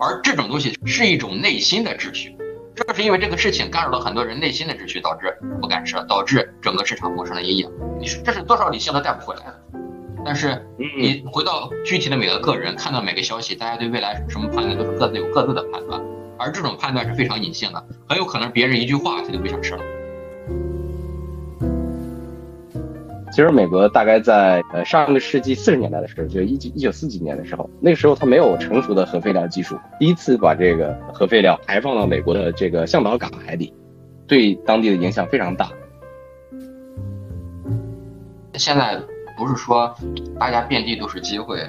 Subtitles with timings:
[0.00, 2.36] 而这种东西是一种内心的秩序，
[2.74, 7.70] 正是因为这个事情干扰了很多人内心的秩序，导致不敢吃，导致整个市场蒙上了阴影。
[7.98, 9.60] 你说这是多少理性都带不回来的。
[10.24, 16.00] 但是你回到具体的每个个人，看到每个消息，大家对未来什么判断都是各自有各自的判断，
[16.38, 19.82] 而这种判断是非常隐性的，很有可能别人一句话他就不想吃了。
[23.38, 33.72] 其实美国大概在呃上个世纪四十年代的时候，就一九一九四几年的时候，那个时候它没有成熟的核废料技术，第一次把这个核废料排放到美国的这个向导港海底，
[34.26, 35.70] 对当地的影响非常大。
[38.54, 39.00] 现在
[39.36, 39.94] 不是说
[40.36, 41.60] 大家遍地都是机会，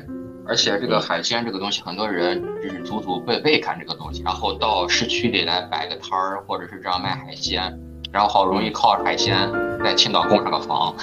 [0.47, 7.79] 而且这个海鲜这个东西，很多人就是祖祖辈辈干这个东西，然后到市区里来摆个摊儿，或者是这样卖海鲜，
[8.11, 9.47] 然后好容易靠海鲜
[9.83, 10.95] 在青岛供上个房。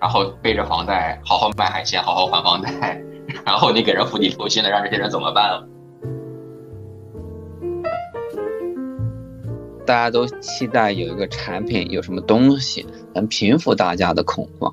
[0.00, 3.02] 然后背着房贷好好卖海鲜，好好还房贷，
[3.44, 5.68] 然后你给人釜底抽薪的，让这些人怎么办？
[9.84, 14.72] 大家都期待有一个产品，有什么东西能平复大家的恐慌。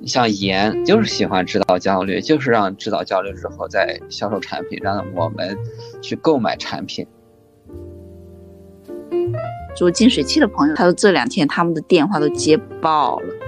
[0.00, 5.56] 你像盐，就是喜欢制造焦虑，就是让制造焦虑之后再销售产品，让我们
[6.00, 7.06] 去购买产品。
[9.76, 13.45] 做净水器的朋友，他说这两天他们的电话都接爆了。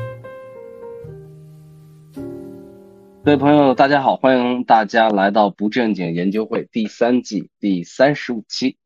[3.25, 8.79] 各位朋友，大家好，欢迎大家来到不正经研究会第三季第三十五期，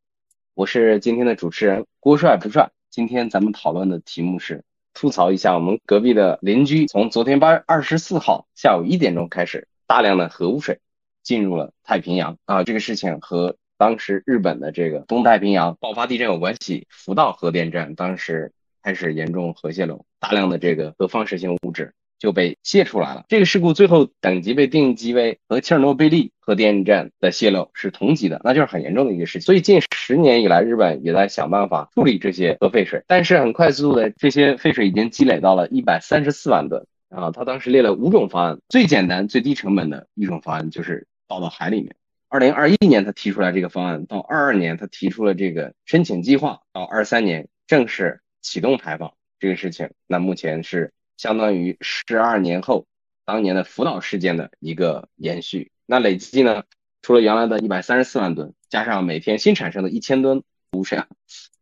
[0.54, 2.70] 我是今天的主持人郭帅不帅。
[2.90, 10.80] 今天咱们讨论的题目是吐槽一下我们隔壁的邻居，从昨天八月二十四号下午一点钟开始，大量的核污水
[11.22, 16.86] 进入了太平洋啊，这个事情和当时日本的这个东太平洋 爆发地震有关系。
[16.90, 18.52] 福岛核电站当时
[18.82, 21.94] 开始严重核泄漏，大量的这个核放射性物质。
[22.22, 23.24] 就被泄出来了。
[23.28, 29.40] 这个事故最后等级被定级为和切尔诺贝利核电站的泄漏是同级的，那就是很严重的一个事情。
[29.40, 37.32] 所以近十年以来，日本也在想办法处理这些核废水，但是很快速的，这些废水已经积累到了一百三十四万吨啊。
[37.32, 41.96] 他当时列了五种方案，最简单、最低成本的一种方案就是倒到海里面。
[42.28, 49.90] 二零二一年他提出来这个方案，到二二年他提出了这个申请计划，到二三年正式启动排放这个事情。
[50.06, 50.92] 那目前是。
[51.22, 52.84] 相当于十二年后
[53.24, 55.70] 当年的福岛事件的一个延续。
[55.86, 56.64] 那累计呢，
[57.00, 61.00] 除了原来的一百三十四万吨，加上每天新产生的一千吨污水，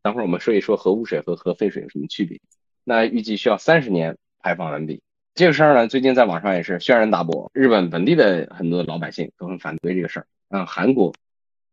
[0.01, 2.41] 等会儿我们说一说核污水和核废水有什么区别。
[2.85, 5.03] 那预计需要三十年排放完毕。
[5.35, 10.27] 这个事儿呢，最近在网上也是轩然大波，日本本地的很多老百姓都很反对这个事儿。
[10.49, 11.13] 嗯，韩国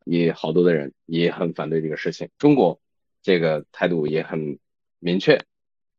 [0.04, 2.28] 也好多的人也很反对这个事情。
[2.38, 2.82] 中国
[3.24, 4.60] 这个态度也很
[5.00, 5.40] 明确。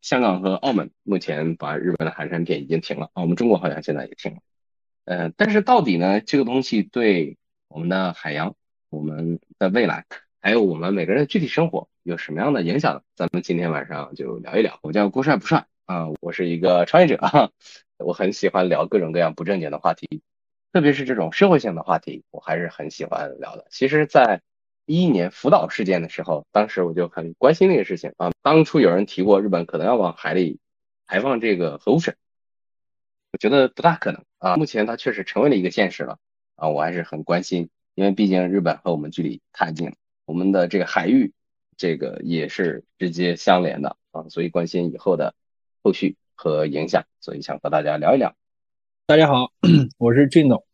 [0.00, 4.38] 香港和澳门目前把日本的海产品已经停了啊，我们中国好像现在也停了。
[5.04, 7.36] 嗯，但是到底呢，这个东西对
[7.69, 8.54] 我们的海洋、
[8.91, 10.06] 我们的未来，
[10.41, 13.03] 还有我们每个人的具体生活有什么样的影响呢？
[13.16, 14.78] 咱们今天晚上就聊一聊。
[14.82, 17.19] 我叫郭帅不帅啊，我是一个创业者，
[17.98, 20.22] 我很喜欢聊各种各样不正经的话题，
[20.72, 23.66] 特别是这种社会性的话题，我还是很喜欢聊的。
[23.70, 24.42] 其实，在
[24.88, 28.31] 一一年福岛事件的时候，当时我就很关心那个事情啊。
[28.43, 30.60] 当初有人提过日本可能要往海里
[31.06, 32.15] 排放这个核污水，
[33.31, 34.56] 我觉得不大可能啊。
[34.56, 36.19] 目前它确实成为了一个现实了
[36.56, 39.94] 啊，我还是很关心，因为毕竟日本和我们距离太近了，
[40.25, 41.34] 我们的这个海域
[41.77, 45.34] 这个也是直接相连的啊，所以关心以后的
[45.82, 48.34] 后续和影响，所以想和大家聊一聊。
[49.04, 49.53] 大家好，
[49.98, 50.68] 我是俊总。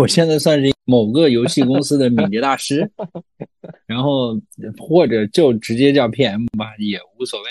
[0.00, 2.90] 我现在算是某个游戏公司的敏捷大师，
[3.86, 4.34] 然后
[4.78, 7.48] 或者就直接叫 PM 吧，也无所谓。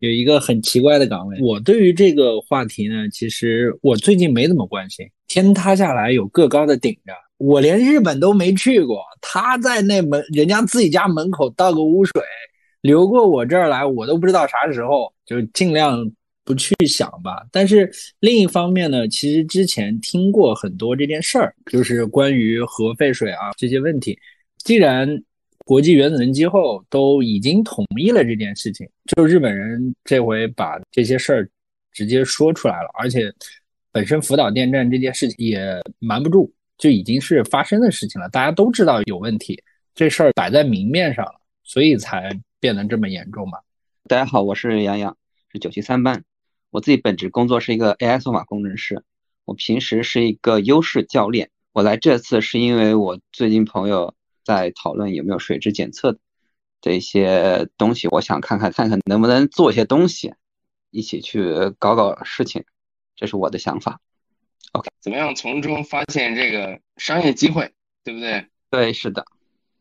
[0.00, 5.08] 有一个很奇怪的岗位，我对于这个话题呢，其实我最近没怎么关心。
[5.26, 12.22] 天塌下来有个高的顶着，我连日本都没去过，他在那门人家自己家门口倒个污水
[12.82, 16.12] 流过我这儿来，我都不知道啥时候，就尽量。
[16.46, 24.16] 不去想吧，但是另一方面呢，其实之前听过很多这件事儿，就是关于核废水啊这些问题。
[24.58, 25.06] 既然
[25.64, 31.50] 国际原子能机构都已经同意了这件事情，就日本人这回把这些事儿
[31.92, 33.32] 直接说出来了，而且
[33.90, 35.60] 本身福岛电站这件事情也
[35.98, 39.60] 瞒不住，就已经是发生的事情了，大家都知道有问题，
[39.96, 42.30] 这事儿摆在明面上了，所以才
[42.60, 43.58] 变得这么严重嘛。
[44.06, 45.16] 大家好，我是杨洋，
[45.52, 46.22] 是九七三班。
[46.76, 49.02] 我自己本职工作是一个 AI 算法工程师，
[49.46, 51.48] 我平时是一个优势教练。
[51.72, 54.14] 我来这次是因为我最近朋友
[54.44, 56.18] 在讨论有没有水质检测
[56.82, 60.34] 的一些东西，我想看看看看能不能做一些东西，
[60.90, 62.62] 一起去搞搞事情，
[63.14, 63.98] 这是我的想法。
[64.72, 67.72] OK，怎么样从中发现这个商业机会，
[68.04, 68.48] 对不对？
[68.68, 69.24] 对，是的。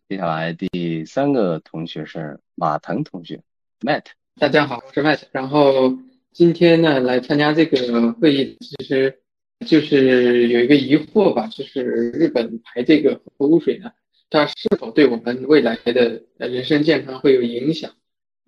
[0.07, 3.44] 接下来第三个同学是马腾同学
[3.81, 4.06] ，Matt。
[4.39, 5.24] 大家好，我是 Matt。
[5.33, 5.98] 然后
[6.36, 9.20] 今天呢来参加这个会议，其实
[9.66, 13.92] 就是有一个疑惑吧，就是日本排这个核污水呢，
[14.30, 17.94] 它是否对我们未来的人身健康会有影响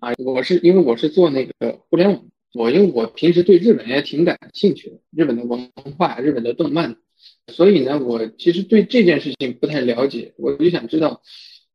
[0.00, 0.12] 啊？
[0.18, 6.98] 我是因为我是做那个互联网，我因为我平时对日本也挺感兴趣的，日本的文化、日本的动漫，
[7.46, 11.22] 所以呢，我其实对这件事情不太了解，我就想知道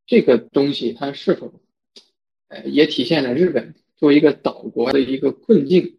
[0.05, 1.59] 这个东西它是否
[2.49, 5.97] 呃也体现了日本作为一个岛国的一个困境，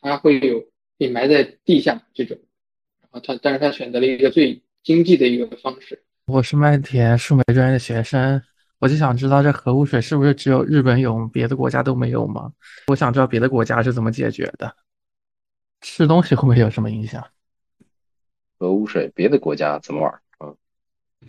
[0.00, 0.64] 它会有
[0.98, 2.38] 被埋在地下这种，
[3.00, 6.02] 然后他但是他选择了一个最经济的一个方式。
[6.26, 8.42] 我是麦田数媒专业的学生，
[8.78, 12.52] 我就想知道这核污水是不是只有日本有，别的国家都没有吗？
[12.88, 14.74] 我想知道别的国家是怎么解决的，
[15.80, 17.24] 吃东西会不会有什么影响？
[18.58, 20.20] 核污水别的国家怎么玩？
[20.40, 20.56] 嗯，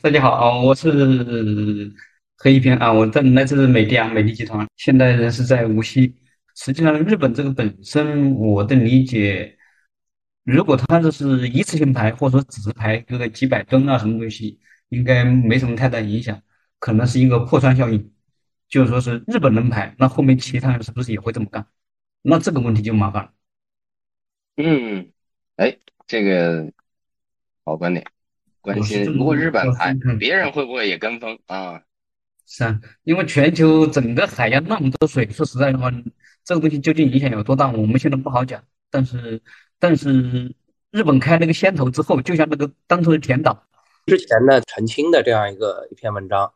[0.01, 0.91] 大家好啊，我是
[2.37, 6.15] 黑一平啊，我在来自美的啊，美的集团，现在人是在无锡。
[6.59, 9.55] 实际上，日本这个本身，我的理解，
[10.43, 14.59] 如果它这是一次性排，或者说只是排个几百吨啊，什么东西，
[14.89, 16.41] 应该没什么太大影响，
[16.79, 18.11] 可能是一个破窗效应，
[18.67, 21.63] 就是说是日本能排，那后面其他人是不是也会这么干？
[22.23, 23.31] 那这个问题就麻烦了。
[24.55, 25.11] 嗯，
[25.57, 25.77] 哎，
[26.07, 26.73] 这个
[27.65, 28.03] 好观点，
[28.61, 29.03] 关心。
[29.03, 31.83] 如果日本排，别人会不会也跟风啊？
[32.47, 35.91] 是啊，因为全球整个海洋那么多水，说实在的话，
[36.47, 38.63] 这个东西究竟影响有多大，我们现在不好讲。
[38.89, 39.41] 但是，
[39.77, 40.55] 但是
[40.91, 43.67] 日本开那个先头之后，就像那个当初的田岛
[44.05, 46.49] 之前的澄清的这样一个一篇文章，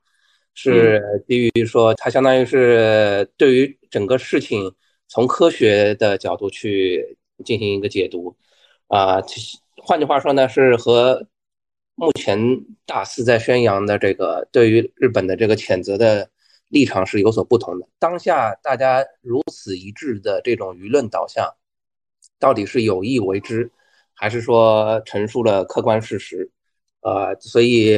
[0.54, 4.74] 是基于说它相当于是对于整个事情
[5.10, 8.38] 从科学的角度去进行一个解读
[8.88, 9.20] 啊，
[9.84, 11.28] 换句话说呢，是和。
[11.94, 12.40] 目前
[12.88, 16.28] 大肆在宣扬的这个对于日本的这个谴责的
[16.72, 17.88] 立场是有所不同的。
[18.00, 21.54] 当下大家如此一致的这种舆论导向，
[22.40, 23.72] 到底是有意为之，
[24.14, 26.50] 还是说陈述了客观事实？
[27.02, 27.92] 呃，所以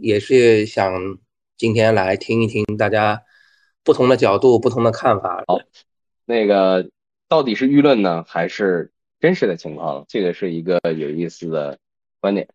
[0.00, 1.18] 也是想
[1.56, 3.22] 今天来听一听大家
[3.84, 5.44] 不同的角度、不同的看法。
[5.46, 5.58] 好，
[6.24, 6.88] 那个
[7.28, 10.04] 到底是舆论呢，还是真实的情况？
[10.08, 11.78] 这个是一个有意思的
[12.20, 12.48] 观点。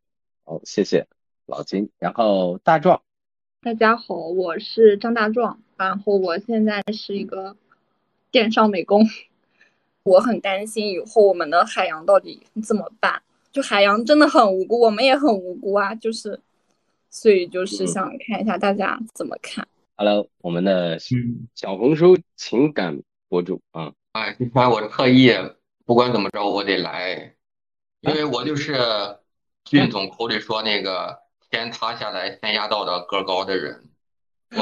[0.44, 1.08] 好，谢谢
[1.46, 1.90] 老金。
[2.00, 3.02] 然后大壮，
[3.63, 7.56] 大家好，我是张大壮，然后我现在是一个
[8.31, 9.06] 电商美工。
[10.02, 13.22] 我很担心以后我们的海洋到底怎么办？
[13.52, 15.94] 就海洋真的很无辜，我们也很无辜啊。
[15.94, 16.42] 就是，
[17.12, 19.68] 所以就是想看一下大家怎么看。
[19.96, 20.98] Hello，我们的
[21.54, 25.31] 小红书情感博主啊，哎，你看我特意，
[25.86, 27.36] 不管怎么着我得来，
[28.00, 28.75] 因为我就是。
[29.63, 31.19] 俊总口里说那个
[31.51, 33.89] 天塌下来先压到的个高的人，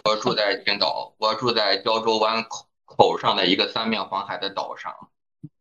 [0.04, 4.92] 我住在青岛，我住在胶州湾口口上的一个三面环海的岛上。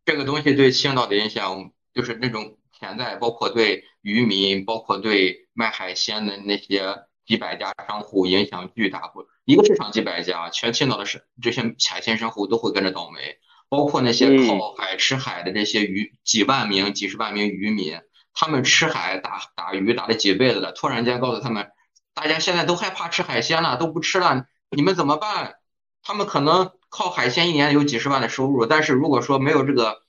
[0.06, 6.96] 这个东西对青岛的影响，就是那种潜在，包括对渔民，包括对卖海鲜的那些
[7.26, 9.08] 几百家商户影响巨大。
[9.08, 11.60] 不，一个市场几百家，全青岛的是这些
[11.90, 13.36] 海鲜商户都会跟着倒霉，
[13.68, 18.00] 包括那些靠海吃海的这些渔几万名、几十万名渔民。
[18.40, 21.72] 他们吃海打打鱼打了几辈子了，突然间告诉他们，
[22.14, 25.56] 大家现在都害怕吃海鲜了，都不吃了，你们怎么办？
[26.04, 30.02] 他们可能靠海鲜一年有几十万的收入，但是如果说没有这个，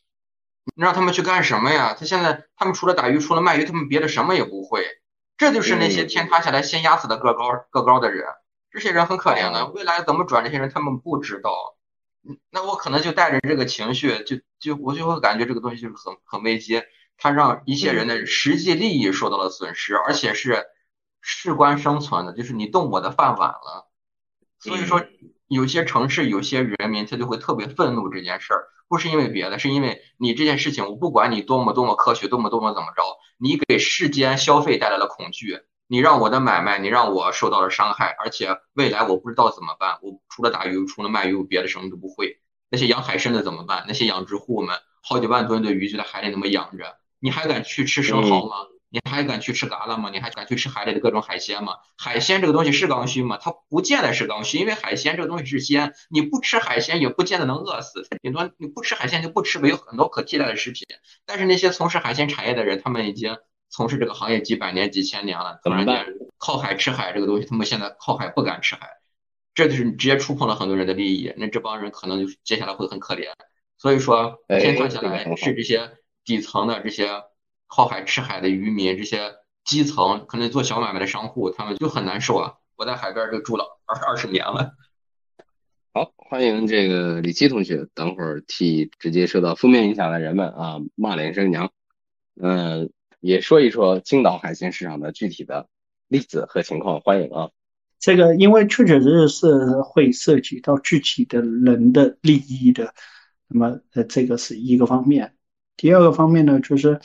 [0.75, 1.95] 让他们去干什么呀？
[2.00, 4.86] 他现在他们除了打鱼，除了卖鱼，他们别的什么也不会。
[5.36, 8.27] 这就是那些天塌下来先压死的个高个高的人，
[8.69, 10.43] 这些人很可怜的，未来怎么转？
[10.43, 11.51] 这些人他们不知道。
[12.51, 16.83] 那我可能就带着这个情绪，就就我就会感觉这个东西就是很很危机。
[17.19, 20.65] 它让一些人的实际利益受到了损失，而且是
[21.21, 23.89] 事关生存的，就是你动我的饭碗了。
[24.59, 25.05] 所以说，
[25.47, 33.03] 有些城市有些人民他就会特别愤怒这件事儿，不是因为别的，是因为你这件事情，我不管你多么多么科学，多么多么怎么着，
[33.38, 42.39] 你给世间消费带来了恐惧，你让我的买卖，你让我受到了伤害，而且未来我不知道怎么办，我除了打鱼，除了卖鱼，我别的什么都不会。
[42.69, 43.85] 那些养海参的怎么办？
[43.88, 46.98] 那些养殖户们，好几万吨的鱼就在海里那么养着。
[47.19, 48.55] 你还敢去吃生蚝吗？
[48.91, 50.09] 你还敢去吃蛤蜊吗？
[50.11, 51.73] 你还敢去吃海里的各种海鲜吗？
[51.95, 53.38] 海鲜这个东西是刚需吗？
[53.39, 60.88] 它不见得是刚需，因为海鲜这个东西是鲜，你不吃海鲜也不见得能饿死，顶多你不吃海鲜就不吃，有很多可替代的食品。
[61.27, 63.38] 但是那些从事海鲜产业的人，他们已经
[63.69, 66.07] 从事这个行业几百年、几千年了，突然间
[66.39, 68.89] 靠海吃海这个东西，他们现在靠海不敢吃海，
[69.53, 71.31] 这就是直接触碰了很多人的利益。
[71.38, 73.27] 那这帮人可能就接下来会很可怜。
[73.77, 75.91] 所以说，天算下来是这些。
[76.29, 77.24] 底层的这些
[77.65, 79.31] 靠海吃海的渔民，这些
[79.65, 82.53] 基层可能做小买卖的商户，他们就很难受啊。
[82.75, 84.74] 我在海边就住了二二十年了。
[85.91, 91.71] 好，欢迎这个李琦同学，等会儿替直接受到负面影响的人们啊骂连声娘。
[92.39, 95.67] 嗯，也说一说青岛海鲜市场的具体的
[96.07, 97.50] 例子和情况，欢迎啊。
[97.98, 102.93] 这个因为确确实实是会涉及到具体的人的利益的，
[103.48, 105.33] 那么呃这个是一个方面。
[105.79, 107.00] 第二个方面呢，就是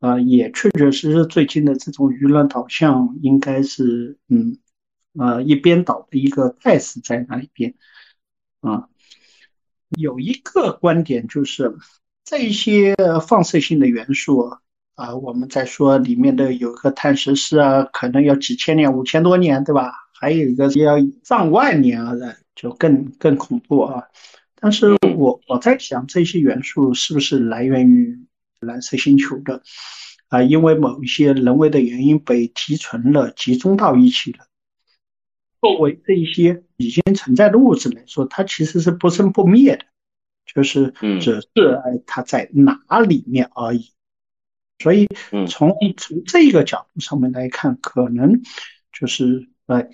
[0.00, 4.58] 啊也确确实实最近的这种舆论导向应该是嗯
[5.18, 7.74] 呃一边倒的一个态势在那里边
[8.60, 8.88] 啊。
[9.98, 11.76] 有一个观点就是
[12.24, 12.96] 这些
[13.28, 14.50] 放射性的元素
[14.94, 19.92] 啊，我们在说里面的有个碳十四啊，可能要几千年、五千多年，对吧？
[20.18, 24.02] 还有一个要上万年啊的，就更更恐怖啊！
[24.58, 28.18] 但是我我在想，这些元素是不是来源于
[28.60, 29.62] 蓝色星球的
[30.28, 30.42] 啊？
[30.42, 34.46] 因为某一些人为的原因被提纯了，集中到一起了。
[35.60, 39.84] 作为这一些已经存在的物质来说，它其实是不生不灭的，
[40.46, 41.50] 就是只是
[42.06, 43.92] 它在哪里面而已。
[44.78, 45.06] 所以
[45.48, 48.40] 从从这个角度上面来看，可能
[48.92, 49.88] 就是呃。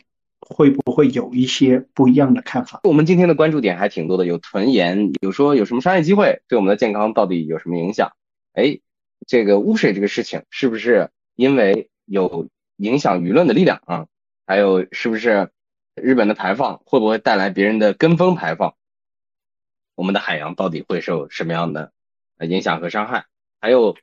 [0.52, 2.80] 会不会有一些不一样的看法？
[2.84, 8.12] 我们今天的关注点还挺多的，有囤盐，有说有什么商业机会，对我们的健康到底有什么影响？
[8.52, 8.78] 哎，
[9.26, 14.06] 这个污水这个事情是不是因为有影响舆论的力量啊？
[14.46, 15.50] 还有是不是
[15.94, 18.74] 日本的排放会不会带来别人的跟风排放？
[19.94, 21.92] 我们的海洋到底会受什么样的
[22.40, 23.26] 影响和伤害？
[23.60, 23.96] 还有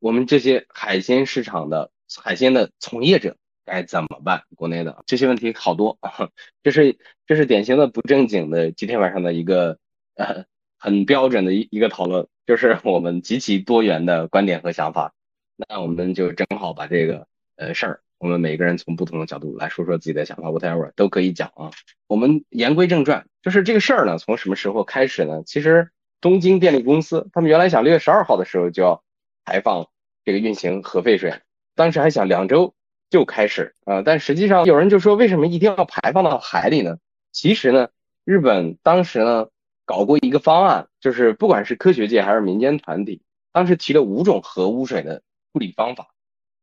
[0.00, 1.90] 我们这些海鲜市场的
[2.22, 3.36] 海鲜的从业者。
[3.64, 4.42] 该怎么办？
[4.56, 5.98] 国内的这些问题好多，
[6.62, 9.78] 这是这是典型的不正经的今天晚上的一个
[10.16, 10.44] 呃
[10.78, 15.14] 很标准的一一个讨论，就是我们极其多元的观点和想法。
[15.56, 21.70] 那我们就正好把这个呃事儿，我们每个人从不同的角度来说说自己的想法，whatever 都可以讲啊。
[22.06, 25.42] 我们言归正传，就是这个事儿呢，从什么时候开始呢？
[25.46, 25.90] 其实
[26.20, 29.02] 东京电力公司他们原来想六月十二号的时候就要
[29.44, 29.88] 排放
[30.24, 31.40] 这个运行核废水，
[31.74, 32.74] 当时还想两周。
[33.10, 36.98] 就开始啊，但实际上有人就说，为什么一定要排放到海里呢？
[37.30, 37.88] 其实呢，
[38.24, 39.48] 日本当时呢
[39.84, 46.08] 搞过一个方案，就是不管是科学界还是民间团体，当时提了五种核污水的处理方法。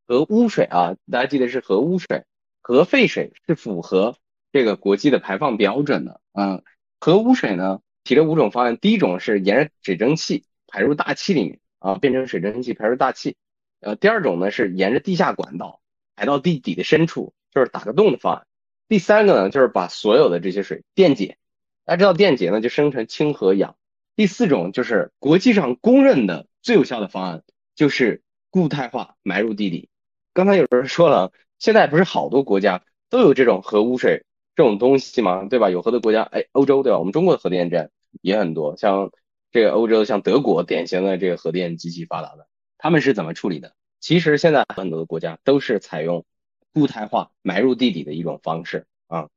[0.08, 2.26] 核污水啊，大家记得是核污水，
[2.62, 4.18] 核废水是符合
[4.52, 6.62] 这个国际的排放标准的啊。
[7.00, 13.36] 核污水呢提了五种方案，第一种是沿着水蒸气排入大气里面啊，变成水蒸气排入大气。
[13.80, 15.81] 呃，第二种呢是沿着地下管道。
[16.16, 18.48] 埋到地底的深处，就是打个洞的方案。
[18.88, 21.38] 第三个呢，就是把所有的这些水电解，
[21.86, 23.76] 大家知道电解呢就生成氢和氧。
[24.16, 27.44] 第四种就是国际上公认的最有效的方案，
[27.76, 29.90] 就是固态化埋入地底。
[30.34, 34.26] 刚才有人说了，现在不是好多国家都有这种核污水
[34.56, 35.46] 这种东西吗？
[35.50, 35.70] 对吧？
[35.70, 37.00] 有核的国家，哎，欧洲对吧？
[37.00, 37.90] 我们中国的核电站
[38.22, 39.12] 也很多，像
[39.52, 43.74] 这个欧洲，像德国，典型的这个核电极其发达的，他们是怎么处理的？
[44.02, 46.26] 其实现在很多的国家都是采用
[46.74, 49.30] 固态化埋入地底的一种方式啊，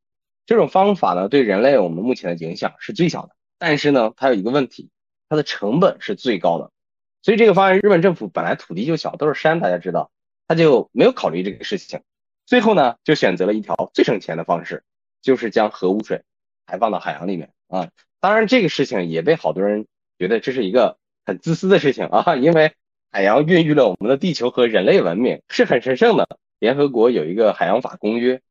[0.47, 4.89] 这种方法呢对人类我们目前的影响是最小的，但是呢它有一个问题，
[5.29, 6.71] 它的成本是最高的，
[7.23, 10.11] 所以这个方案日本政府本来土地就小，都是山，大家知道，
[10.49, 12.01] 他就没有考虑这个事情，
[12.47, 14.83] 最后呢就选择了一条最省钱的方式，
[15.21, 16.23] 就是将核污水
[16.65, 19.87] 排放到海洋里面啊，当然这个事情也被好多人
[20.19, 22.73] 觉得这是一个很自私的事情啊，因为。
[23.15, 26.27] 海洋孕育了我们的地球和人类文明，是很神圣的。
[26.59, 28.43] 联合国有一个海洋法公约，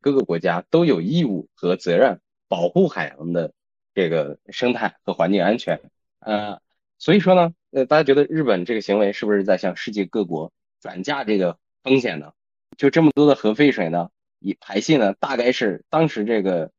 [0.00, 3.52] 各个国家都有义务和责任保护海洋的
[3.94, 5.80] 这个生态和环境安全。
[6.20, 6.60] 呃，
[6.98, 12.30] 所以说呢，呃，大家觉得日本这个行为是不是在向世界各国转嫁这个风险呢？
[12.76, 16.70] 就这么多的核废水呢，以排泄呢，大概是当时这个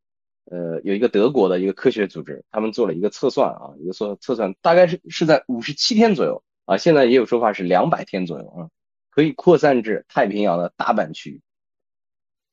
[0.46, 6.42] 呃有一个德国的一个科学组织，他们做了一个测算啊，一个测测算，大概是是在五十七天左右。
[6.66, 8.70] 啊，现在也有说法是两百天左右啊，
[9.10, 11.42] 可以扩散至太平洋的大半区域，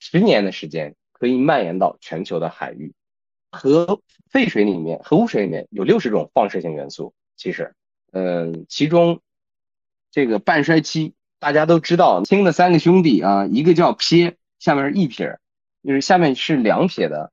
[0.01, 2.93] 十年的时间可以蔓延到全球的海域。
[3.53, 7.15] 核废水里面，核污水里面有六十种放射性元素。
[7.37, 7.75] 其实，
[8.11, 9.21] 嗯，其中
[10.11, 15.39] 这个半衰期大家都知道，氢的三个兄弟啊，一个叫撇，下面是一撇，
[15.85, 17.31] 就是下面是两撇的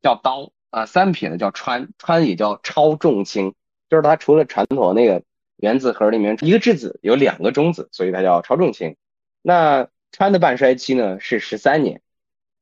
[0.00, 3.54] 叫氘啊，三撇的叫氚，氚也叫超重氢，
[3.88, 5.24] 就是它除了传统那个。
[5.62, 8.96] 原子核里面一个质子有两个中子，所以它叫超重氢。
[9.42, 12.02] 那氚的半衰期呢是十三年。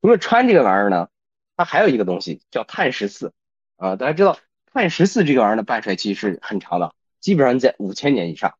[0.01, 1.09] 除了氚这个玩意儿呢，
[1.57, 3.33] 它还有一个东西叫碳十四
[3.77, 3.95] 啊。
[3.95, 4.37] 大家知道
[4.71, 8.53] 碳十四这个玩意儿的半衰期是很长的，基本上在五千年以上。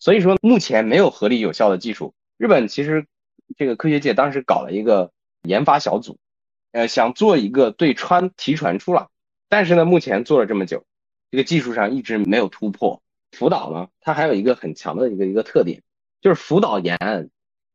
[0.00, 2.12] 所以说目前没有合理有效的技术。
[2.38, 3.06] 日本其实
[3.56, 5.12] 这个科学界当时搞了一个
[5.42, 6.18] 研发小组，
[6.72, 9.06] 呃，想做一个对氚提纯出来，
[9.48, 10.84] 但是呢，目前做了这么久，
[11.30, 13.00] 这个技术上一直没有突破。
[13.36, 15.82] 福岛呢，它还有一个很强的一个一个特点，
[16.22, 17.28] 就是福岛沿岸，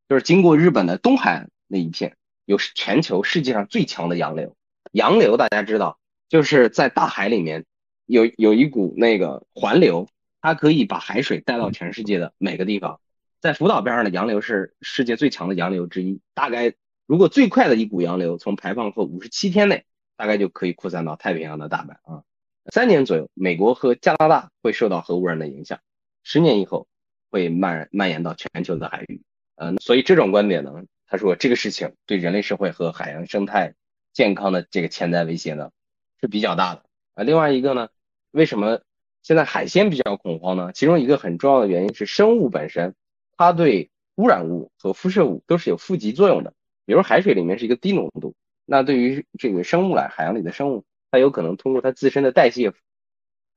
[0.10, 4.56] 就是经过日本的东海岸那一片，有全球世界上最强的洋流。
[4.92, 6.00] 洋流大家知道，
[6.30, 7.66] 就是在大海里面
[8.08, 10.08] 有有一股那个环流，
[10.42, 13.00] 它可以把海水带到全世界的每个地方。
[13.40, 16.74] 在福岛边上的洋流是世界最强的洋流之一，大概
[17.06, 19.86] 如果最快的一股洋流从排放后五十七天内，
[20.18, 22.24] 大概就可以扩散到太平洋的大半啊。
[22.72, 25.80] 三年左右，美国和加拿大会受到核污染的影响，
[26.24, 26.88] 十年以后
[27.30, 29.22] 会蔓蔓延到全球的海域。
[29.56, 30.72] 嗯，所以这种观点呢，
[31.08, 33.74] 他说这个事情对人类社会和海洋生态
[34.14, 35.72] 健康的这个潜在威胁呢
[36.20, 36.84] 是比较大的
[37.16, 37.24] 啊。
[37.24, 37.90] 另外一个呢，
[38.32, 38.82] 为什么
[39.24, 40.72] 现在海鲜比较恐慌呢？
[40.74, 42.94] 其中一个很重要的原因是生物本身，
[43.38, 46.54] 它对污染物和辐射物都是有负极作用的。
[46.86, 50.86] 比如海水里面是一个低浓度，那对于这个生物来，海洋里的生物。
[51.12, 52.74] 它有可能通过它自身的代谢，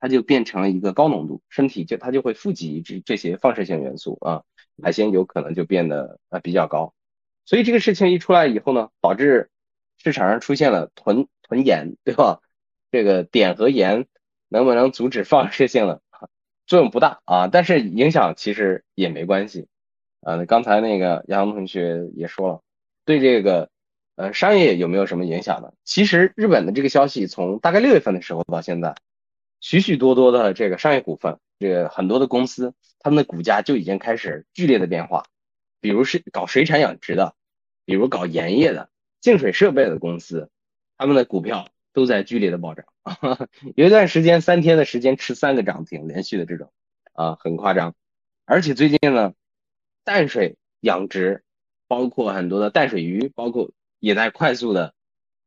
[0.01, 4.43] 它就变成了一个高浓度，身体就它就会富集这这些放射性元素啊，
[4.83, 6.93] 海鲜有可能就变得啊比较高，
[7.45, 9.51] 所以这个事情一出来以后呢，导致
[9.97, 12.41] 市场上出现了囤囤盐，对吧？
[12.91, 14.07] 这个碘和盐
[14.49, 16.01] 能不能阻止放射性呢
[16.67, 19.69] 作用不大啊，但是影响其实也没关系
[20.23, 20.45] 啊。
[20.45, 22.63] 刚才那个杨同学也说了，
[23.05, 23.71] 对这个。
[24.17, 25.73] 呃，商业有没有什么影响呢？
[25.85, 28.95] 其实日本的这个消息从大概六月份的时候到现在，
[29.59, 35.25] 许许多多的这个商业股份，这个很多的公司，他们的股价就已经开始剧烈的变化。
[35.81, 37.35] 比如是搞水产养殖的，
[37.85, 38.89] 比如搞盐业的、
[39.21, 40.49] 净水设备的公司，
[40.97, 42.87] 他们的股票都在剧烈的暴涨。
[43.75, 46.73] 有一段时间，三天的时间吃三个涨停，连续的这种
[47.15, 47.97] 啊，很夸张。
[48.45, 49.35] 而且最近呢，
[50.05, 51.43] 淡水养殖，
[51.89, 53.73] 包括很多的淡水鱼，包括。
[54.05, 54.93] 也在快速的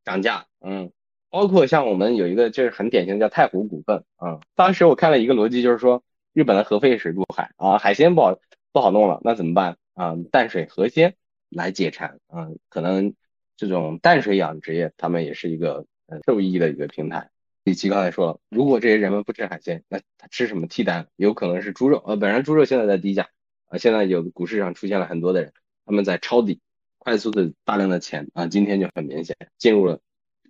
[0.03, 0.91] 涨价，嗯，
[1.29, 6.03] 包括像我们有一个就是很典型的叫太湖股份，啊，当时我看了一个逻辑，就是说
[6.33, 8.39] 日本的核废水入海啊，海鲜不好
[8.71, 10.15] 不好弄了，那怎么办啊？
[10.31, 11.15] 淡水河鲜
[11.49, 13.13] 来解馋啊，可能
[13.57, 15.85] 这种淡水养殖业他们也是一个
[16.25, 17.29] 受益的一个平台。
[17.63, 21.05] 李琦刚才说了，如果这些人们不吃海鲜，那他吃什么替代？
[21.15, 23.29] 有可能是猪肉，呃，本身猪肉现在在低价，
[23.67, 25.53] 啊，现在有股市上出现了很多的人，
[25.85, 26.59] 他们在抄底。
[27.07, 30.01] 快速的大量的钱啊，今天就很明显进入了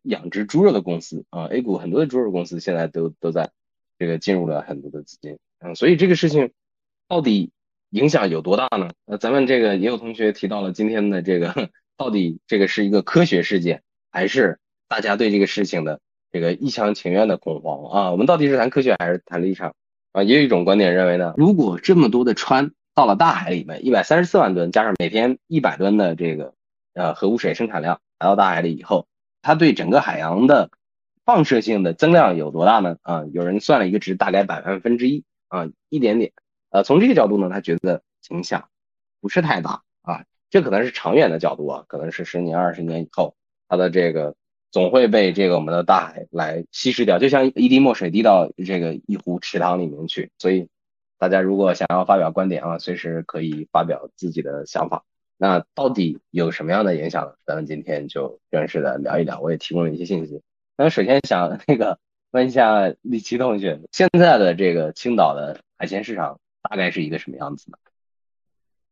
[0.01, 3.51] 养殖猪肉的公司啊，A 股很多的猪肉公司现在都都在
[3.99, 6.49] 这个进入了很多的资金嗯，所以这个事情
[7.07, 7.51] 到底
[7.91, 8.89] 影响有多大呢？
[9.05, 15.99] 呃，咱们这个也有同学提到了今天的这个 到底这个是一个科学事件，还是大家对这个事情的
[16.31, 18.11] 这个一厢情愿的恐慌啊？
[18.11, 19.75] 我们到底是谈科学还是谈立场
[20.11, 20.23] 啊？
[20.23, 22.71] 也有一种观点认为呢，如果这么多的川。
[22.97, 26.55] 到了大海里面，一百三十四万吨加上每天一百吨的这个
[26.95, 29.05] 呃核污水生产量来到大海里以后，
[29.43, 30.71] 它对整个海洋的
[31.23, 32.97] 放射性的增量有多大呢？
[33.03, 36.31] 啊，有人算了一个值，大概百万分之一啊，一点点。
[36.71, 38.67] 呃，从这个角度呢，他觉得影响
[39.21, 43.35] 不是太大啊，这可能是长远的角度啊，可能是十年、二十年以后，
[43.67, 44.33] 它的这个
[44.71, 50.67] 总会被这个我们的大海来稀释掉，就像一滴墨水滴到这个一湖池塘里面去，所以。
[51.19, 55.03] 大家如果想要发表观点啊，随时可以发表自己的想法。
[55.35, 57.33] 那到底有什么样的影响呢？
[57.45, 59.39] 咱们今天就正式的聊一聊。
[59.39, 60.41] 我也提供了一些信息。
[60.75, 61.99] 那首先想那个
[62.31, 67.77] 问一下李琦同学，现在的这个青岛的海鲜市场大概是一个什么样子呢？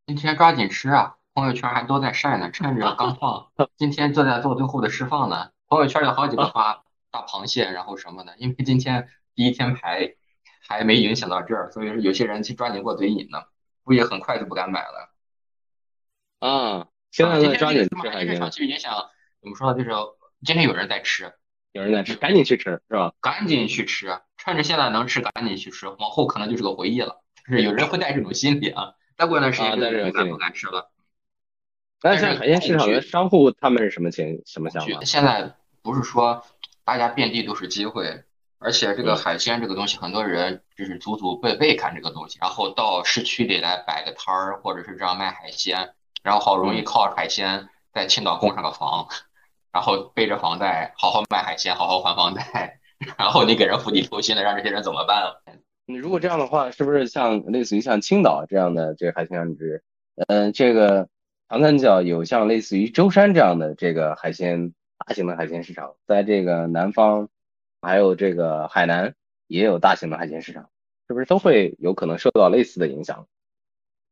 [0.08, 1.18] 今天抓紧吃啊！
[1.34, 5.52] 朋友圈还都在晒呢，趁着刚放，今天正在做最后的释放呢。
[5.68, 10.16] 朋友圈有好几个发大螃蟹，然后什么的，因为今天第一天排。
[10.67, 13.43] 还没影响到这儿，所以说有些人去抓紧过嘴瘾呢，
[13.84, 15.12] 估计很快就不敢买了。
[16.39, 18.93] 啊，现在在抓紧吃海鲜，其实影响
[19.41, 19.78] 怎么说呢？
[19.78, 19.91] 就是
[20.43, 21.34] 今天有人在吃，
[21.71, 23.13] 有人在吃，赶紧去吃，是吧？
[23.21, 27.21] 赶紧去吃，趁着现在能吃，赶紧去吃，往后可能就是个回忆了。
[27.47, 30.91] 就是有人会带这种心理啊，再过一段时间就不敢吃了。
[32.01, 34.99] 但是海鲜市场的商户他们是什么情什么想法？
[35.04, 36.43] 现在不是说
[36.84, 38.23] 大家遍地都是机会。
[38.58, 49.08] 而且这个海鲜这个东西，很多人就是祖祖辈辈干这个东西，然后到市区里来摆个摊儿，或者是这样卖海鲜，然后好容易靠海鲜在青岛供上个房，
[49.72, 52.80] 然后背着房贷好好卖海鲜，好好还房贷，
[53.18, 55.36] 然后你给人釜底抽薪的，让这些人怎么办？
[55.86, 59.84] 你如果这样的话，是不是像类似于像青岛这样的这个海鲜养殖，
[60.28, 61.08] 嗯，这个
[61.50, 64.74] 长三角有像类似于舟山这样的这个海鲜
[65.06, 67.30] 大型的海鲜市场，在这个南方。
[67.86, 69.13] 还有这个海南
[69.48, 70.69] 也有大型的海鲜市场，
[71.08, 73.28] 是不是都会有可能受到类似的影响？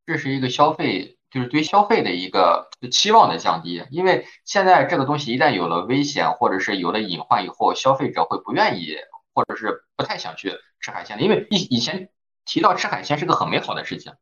[0.06, 3.84] 这是一个消费，就是对消费的一个期望的降低。
[3.90, 8.98] 因为现在这个东西一旦有了危险或者是有了隐患以后，消费者会不愿意
[9.34, 12.10] 或者是不太想去吃海鲜的，因为以以前
[12.46, 14.14] 提到吃海鲜是个很美好的事情。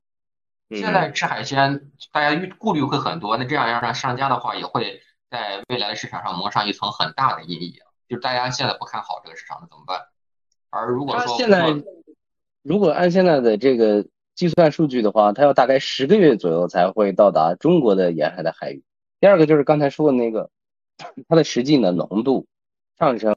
[0.70, 7.74] 现在吃海鲜，大家顾顾虑会很多，那这样要让商家的话，也会在未来的市场上蒙上一层很大的阴影。
[8.12, 10.02] 就是大家现在不看好这个市场，那怎么办？
[10.70, 11.74] 而如果说现在，
[12.62, 18.84] 如果按现在的这个计算数据的话，它要大概十个月左右才会到达中国的沿海的海域。
[19.22, 20.50] 第二个就是刚才说的那个，
[21.30, 22.48] 它的实际的浓度
[23.00, 23.34] 上升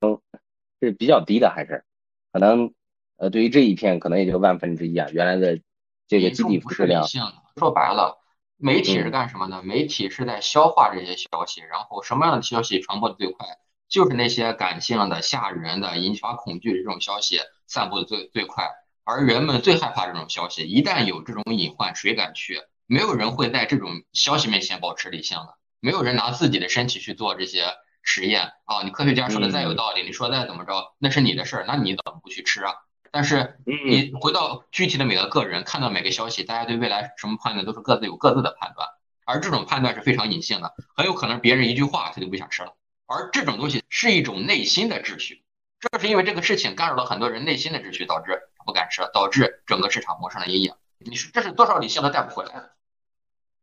[0.81, 1.85] 是比较低的，还是
[2.33, 2.75] 可能
[3.17, 5.61] 呃，对于这一片可能也就万分之一啊，原来的。
[6.07, 8.19] 这个基底不是理性的，说白了，
[8.59, 9.63] 媒体是干什么呢？
[9.65, 13.47] 媒体是在消化这些消息，然后什么样的消息传播的最快？
[13.94, 18.68] 就是那些感性的、吓人的、引发恐惧的这种消息散布的最最快。
[19.04, 22.61] 而人们最害怕这种消息，一旦有这种隐患，谁敢去？
[22.87, 27.66] 没有人会在这种消息面前保持理性的，没有人拿自己的身体去做这些
[28.02, 28.83] 实验啊！
[28.83, 32.74] 你科学家说的再有道理，你说再怎么着，那是你的事儿，那你怎么不去吃啊？
[33.12, 38.88] 但是你回到具体的每个个人，看到每个消息，大家对未来什么判断都是各自有各自的判断，
[39.24, 42.74] 而这种判断是非常隐性的，很有可能别人一句话他就不想吃了。
[43.07, 45.43] 而这种东西是一种内心的秩序，
[45.81, 50.75] 正是因为这个事情干扰了很多人内心的秩序，导致不敢吃，导致整个市场蒙上了阴影。
[50.99, 52.73] 你说这是多少理性都带不回来的，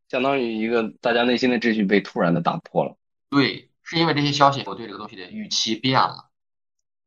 [0.09, 2.97] 相当于一个大家内心的秩序被突然的打破了。
[3.29, 6.29] 对，是因为这些消息，我对这个东西的预期变了，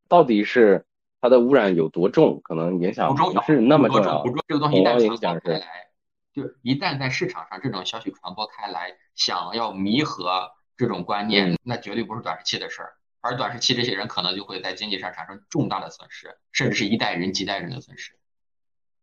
[0.07, 0.85] 到底是？
[1.21, 2.39] 它的污染有多重？
[2.43, 4.23] 可能影响不是那么重要。
[4.47, 5.87] 这个东西一旦影响开来，
[6.31, 12.93] 就一旦在市场上这种消息传播开来，想要弥合这种观念，那绝对不是短时期的事儿。
[13.21, 18.13] 而短时期这些人可能就会在经济上产生重大的损失，甚至是一代人几代人的损失。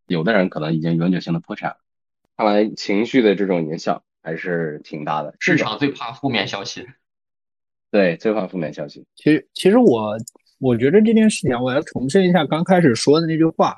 [0.07, 1.77] 有的人可能已经永久性的破产。
[2.37, 5.35] 看来情绪的这种影响还是挺大的。
[5.41, 6.87] 市场最怕负面消息。
[7.91, 9.07] 对，最怕负面消息。
[9.15, 10.17] 其实，其实我。
[10.65, 13.77] 我觉得这件事情，我要重申一下刚开始说的那句话，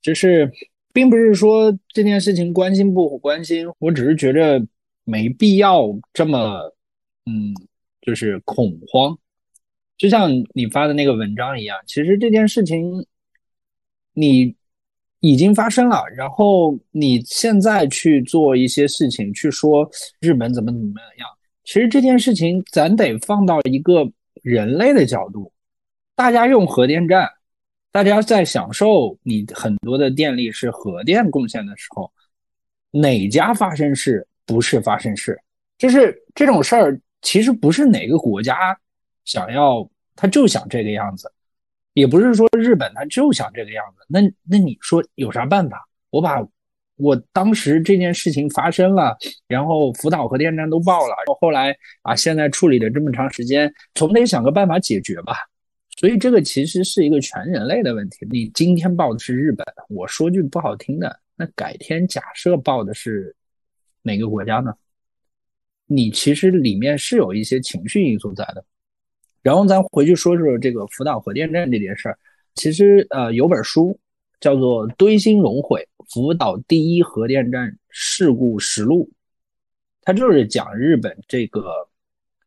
[0.00, 0.48] 就是，
[0.92, 4.64] 并不是说这件事情关心不关心，我只是觉得
[5.02, 6.72] 没必要这么，
[7.26, 7.54] 嗯，
[8.00, 9.16] 就是恐慌。
[9.96, 13.06] 就像你发的那个文章一样，其实这件事情
[14.14, 14.54] 你
[15.20, 19.88] 已经发生了，然后你现在去做一些事情，去说
[20.20, 21.28] 日本怎么怎么样，
[21.62, 24.10] 其实这件事情咱得放到一个
[24.42, 25.52] 人类的角度。
[26.16, 27.28] 大家用核电站，
[27.92, 32.12] 大家在享受你很多的电力是核电贡献的时候，
[32.90, 35.40] 哪家发生事不是发生事？
[35.78, 38.78] 就是这种事儿，其实不是哪个国家
[39.24, 41.32] 想要他就想这个样子，
[41.94, 44.04] 也不是说日本他就想这个样子。
[44.08, 45.88] 那那你说有啥办法？
[46.10, 46.46] 我把
[46.96, 49.16] 我当时这件事情发生了，
[49.48, 55.34] 然后福岛核电站都爆了，后来啊，现在处理了这么长时间，总得想个办法解决吧。
[55.96, 58.26] 所以这个其实是一个全人类的问题。
[58.30, 63.34] 你今天报的是日本，我说句不好听的，那改天假设报的是
[64.02, 64.74] 哪个国家呢？
[65.94, 68.64] 你其实里面是有一些情绪因素在的。
[69.42, 72.18] 然后咱回去说说这个福岛核电站这件事儿。
[72.54, 73.98] 其实呃有本书
[74.40, 79.08] 叫做《堆芯熔毁：福岛第一核电站事故实录》，
[80.02, 81.88] 它就是讲日本这个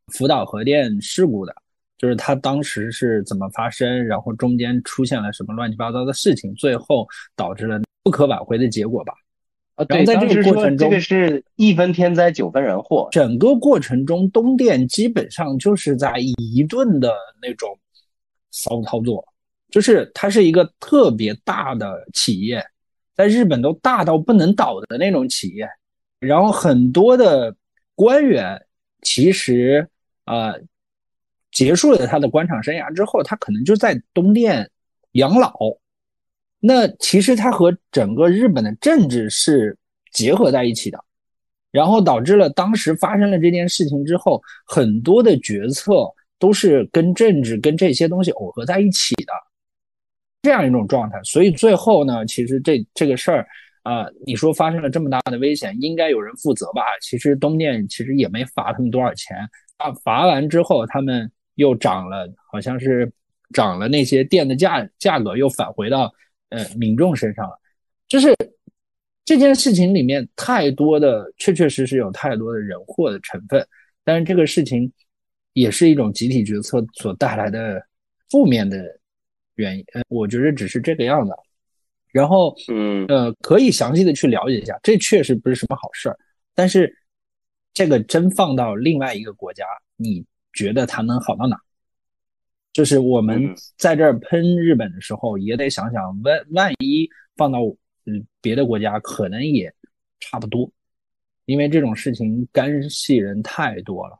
[0.08, 1.56] 福岛核电事故的。
[1.98, 9.14] 就是他当时是怎么发生，然后中间出现了什么乱七八糟的事情，最后导致了不可挽回的结果吧？
[9.76, 13.08] 啊，对，在这个过程中，这个是一分天灾九分人祸。
[13.12, 17.78] 整个过程中，东电基本上就是在一顿的那种
[18.52, 19.26] 骚操作，
[19.70, 22.66] 就是它是一个特别大的企业，
[23.16, 25.68] 在日本都大到不能倒的那种企业，
[26.20, 27.56] 然后很多的
[27.96, 28.66] 官员
[29.02, 29.88] 其实
[30.24, 30.54] 啊。
[31.52, 34.70] 结束了他的官场生涯之后，他可能就在东电
[35.14, 35.54] 养老。
[36.60, 39.78] 那其实它和整个日本的政治是
[40.12, 40.98] 结合在一起的，
[41.72, 46.08] 然后导致了当时发生了这件事情之后，很多的决策
[46.40, 49.34] 都是跟政治跟这些东西耦合在一起的
[50.42, 51.20] 这样一种状态。
[51.24, 53.48] 所以最后呢，其实这这个事儿
[53.84, 56.82] 啊，你说发生了这么大的危险，应该有人负责吧？
[57.02, 59.38] 其实东电其实也没罚他们多少钱
[59.78, 61.32] 啊，罚完之后他们。
[61.58, 63.10] 又涨了，好像是
[63.54, 66.12] 涨了那些电的价价格，又返回到
[66.50, 67.60] 呃民众身上了。
[68.08, 68.36] 就是
[69.24, 73.68] 这件事情里面太多的，确确实实有太多的人祸的成分。
[74.04, 74.92] 但是这个事情
[75.54, 77.82] 也是一种集体决策所带来的
[78.30, 78.78] 负面的
[79.56, 79.84] 原因。
[79.94, 81.32] 呃，我觉得只是这个样子。
[82.12, 86.18] 然后嗯呃可以详细的去了解一下，这确实不是什么好事儿。
[86.54, 86.96] 但是
[87.74, 89.66] 这个真放到另外一个国家，
[89.98, 91.58] 你觉得它能好到哪？
[92.76, 97.62] 就是我们嗯在这儿喷日本的时候，也得想想，万万一放到
[98.06, 99.74] 嗯别的国家，可能也
[100.20, 100.70] 差不多，
[101.46, 104.20] 因为这种事情干系人太多了。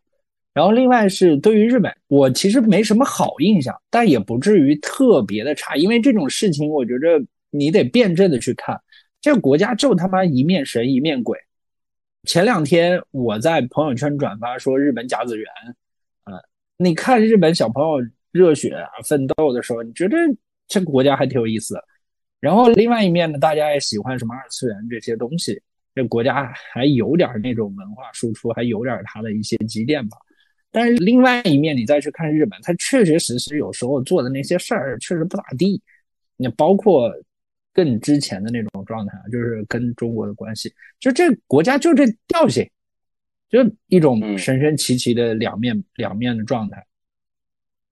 [0.54, 8.80] 然后另外是对于日本，我其实没什么好印象，但也不至于特别的差，因为这种事情，我觉着你得辩证的去看，
[9.20, 11.38] 这个国家就他妈一面神一面鬼。
[12.24, 15.46] 前两天我在朋友圈转发说日本甲子园，
[16.24, 16.42] 呃，
[16.78, 17.98] 你看日本小朋友
[18.36, 20.18] 热血啊奋斗的时候，你觉得
[20.68, 21.82] 这个国家还挺有意思的。
[22.42, 25.58] 然后另外一面呢，大家也喜欢什么二次元这些东西，
[25.96, 30.18] 这国家还有点那种文化输出，还有点它的一些积淀吧。
[30.70, 35.82] 但是另外一面，你再去看日本，它确确实实有时候做的那些事儿确实不咋地。
[36.36, 37.10] 你包括
[37.74, 40.70] 更之前的那种状态，就是跟中国的关系，
[41.00, 42.70] 就这国家就这调性，
[43.50, 46.86] 就一种神神奇奇的两面、两面的状态。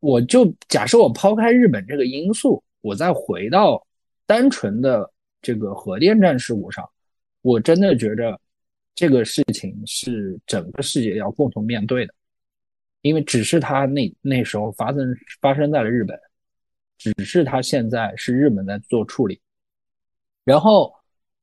[0.03, 3.81] 我就假设我抛开日本这个因素，我再回到
[4.25, 5.09] 单纯的
[5.41, 6.87] 这个核电站事故上，
[7.41, 8.37] 我真的觉着
[8.93, 12.13] 这个事情是整个世界要共同面对的。
[13.01, 16.19] 因为只是他那那时候发生发生在了日本，
[16.97, 19.39] 只是他现在是日本在做处理。
[20.43, 20.93] 然后，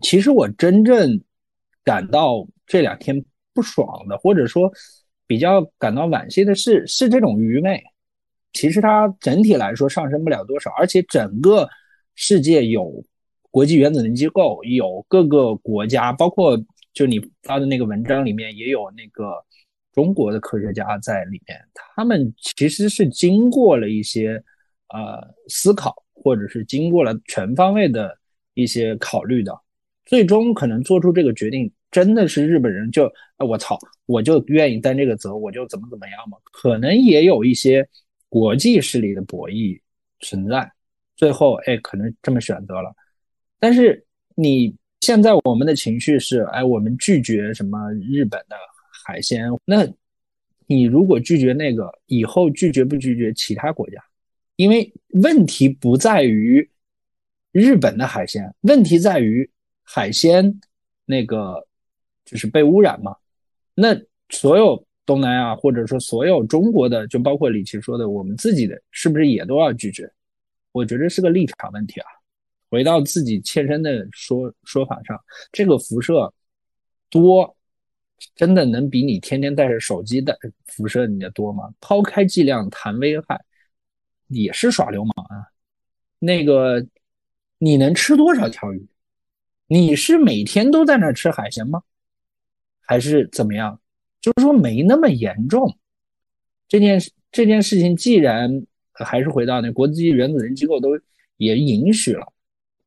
[0.01, 1.19] 其实我真正
[1.83, 4.71] 感到这两天不爽的，或者说
[5.27, 7.83] 比较感到惋惜的是，是这种愚昧。
[8.53, 11.69] 其实它整体来说上升不了多少，而且整个
[12.15, 13.05] 世界有
[13.51, 16.57] 国际原子能机构，有各个国家，包括
[16.93, 19.33] 就你发的那个文章里面也有那个。
[19.93, 21.59] 中国的科学家在里面，
[21.97, 24.41] 他们其实是经过了一些
[24.95, 28.17] 呃思考，或者是经过了全方位的
[28.55, 29.53] 一些考虑的，
[30.07, 36.39] 最终可能做出这个决定，真的是日本人就啊我操，我就愿意担这个责，我就怎么怎么样嘛？
[36.53, 37.87] 可能也有一些
[38.31, 39.79] 国际势力的博弈
[40.21, 40.73] 存在，
[41.15, 42.91] 最后哎可能这么选择了，
[43.59, 44.03] 但是
[44.35, 48.57] 你现在我们的情绪是哎我们拒绝什么日本的。
[49.03, 49.89] 海鲜，那
[50.67, 54.01] 你如果拒绝那个，以后拒绝不拒绝其他国家？
[54.55, 56.71] 因为问题不在于
[57.51, 59.51] 日本的海鲜，问题在于
[59.83, 60.61] 海鲜
[61.07, 61.67] 那个
[62.25, 63.17] 就是被污染嘛。
[63.75, 70.09] 那所有东南亚或者说所有中国的，就包括李琦说的，我们自己的，是不是也都要拒绝？
[70.71, 72.07] 我觉得是个立场问题啊。
[72.69, 75.21] 回到自己切身的说说法上，
[75.51, 76.33] 这个辐射
[77.09, 77.57] 多。
[78.37, 81.73] 真的能比你天天带着手机的辐射你的多吗？
[81.81, 83.43] 抛开剂量谈危害，
[84.29, 85.49] 也是耍流氓啊！
[86.19, 86.87] 那个，
[87.57, 88.87] 你能吃多少条鱼？
[89.69, 91.83] 你是每天都在那吃海鲜吗？
[92.83, 93.81] 还是怎么样？
[94.21, 95.77] 就是说没那么严重。
[96.69, 98.51] 这件事这件事情，既然
[98.93, 100.91] 还是回到那国际原子能机构都
[101.37, 102.33] 也允许了，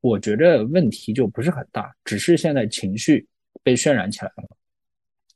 [0.01, 3.27] 我觉着问题就不是很大，只是现在情绪
[3.63, 4.57] 被渲染起来了。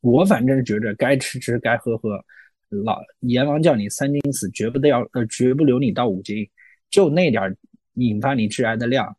[0.01, 2.23] 我反正觉着该吃吃，该喝喝。
[2.69, 6.47] 老阎王叫你三斤死，绝不得要呃，绝不留你到五斤。
[6.89, 7.55] 就那点
[7.93, 9.17] 引发你致癌的量，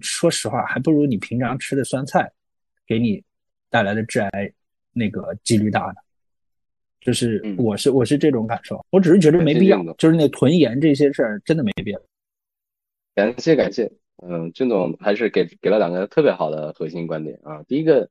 [0.00, 2.30] 说实话，还不如你平常吃的酸菜
[2.86, 3.22] 给你
[3.70, 4.52] 带来的致癌
[4.92, 5.94] 那个几率大呢。
[7.00, 12.00] 就是我是我是这种感受，我只是觉得没必要，就是那囤盐这些事儿真的没必要。
[13.14, 13.90] 感谢感谢，
[14.22, 17.62] 嗯，俊总还是给给了两个特别好的核心观点啊。
[17.64, 18.08] 第一个。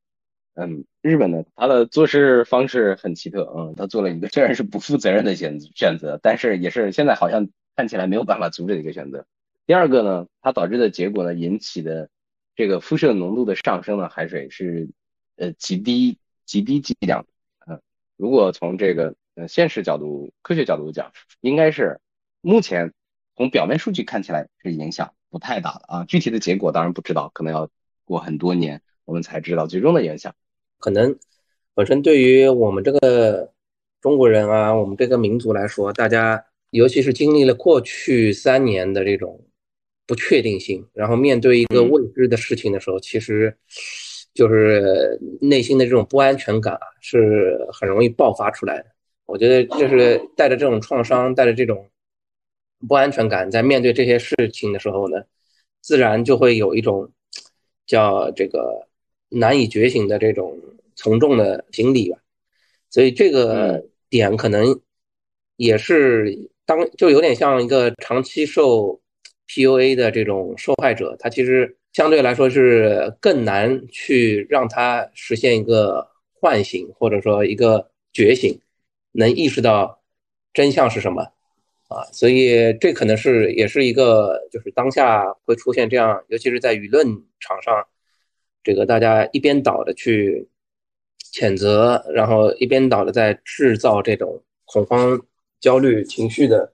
[0.60, 9.28] 嗯，日本呢，他的做事方式很奇特，嗯，他做了一个 虽然是不负责任的选选择，但是也是现在好像看起来没有办法阻止的一个选择。
[9.67, 12.10] 第二个呢，它导致的结果呢，引起的
[12.56, 14.89] 这个辐射浓度的上升呢，海水是
[15.36, 17.37] 呃极低极低剂量，嗯，
[18.17, 21.99] 如果从这个呃现实角度、科学角度讲，应该是
[22.41, 22.93] 目前
[23.36, 27.69] 从表面数据看起来是影响不太大的啊，具体的结果当然不知道，可能要
[28.03, 30.36] 过很多年我们才知道最终的影响。
[30.80, 31.17] 可能
[31.73, 33.53] 本身对于我们这个
[34.01, 39.45] 中国人啊，我们这个民族来说，大家尤其是经历了过去三年的这种
[40.06, 43.58] 不确定性，然后面对一个未知的事情的时候，其实
[44.38, 48.86] 就是内心的这种不安全感啊是很容易爆发出来的。
[49.26, 51.89] 我觉得就是带着这种创伤，带着这种
[52.88, 55.23] 不安全感，在面对这些事情的时候呢，
[55.82, 57.12] 自然就会有一种
[57.86, 58.86] 叫这个。
[59.30, 60.58] 难以觉醒的这种
[60.95, 62.17] 从众的心理吧，
[62.89, 64.80] 所以这个点可能
[65.58, 69.02] 也是当就有点像一个长期受
[69.48, 78.60] PUA 的这种受害者，他其实相对来说是更难去让他实现一个唤醒，或者说一个觉醒，
[79.14, 80.02] 能意识到
[80.54, 81.24] 真相是什么
[81.88, 82.04] 啊？
[82.12, 87.08] 所以这可能是也是一个就是当下会出现这样，尤其是在舆论
[87.40, 87.88] 场上，
[88.64, 90.48] 这个大家一边倒的去
[91.34, 95.20] 谴责，然后一边倒的在制造这种恐慌、
[95.60, 96.74] 焦虑情绪的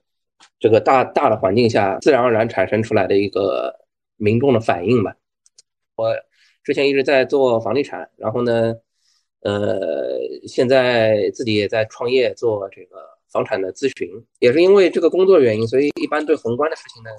[0.60, 3.82] 这个大大的环境下，自然而然产生出来的一个。
[4.18, 5.18] 民众的反应吧。
[5.96, 6.16] 我
[6.64, 8.74] 之前一直在做房地产，然后呢，
[9.42, 14.08] 呃，现在自己也在创业做这个房产的咨询，
[14.40, 17.10] 也是因为这个工作原因，所以一般对宏观的事情呢，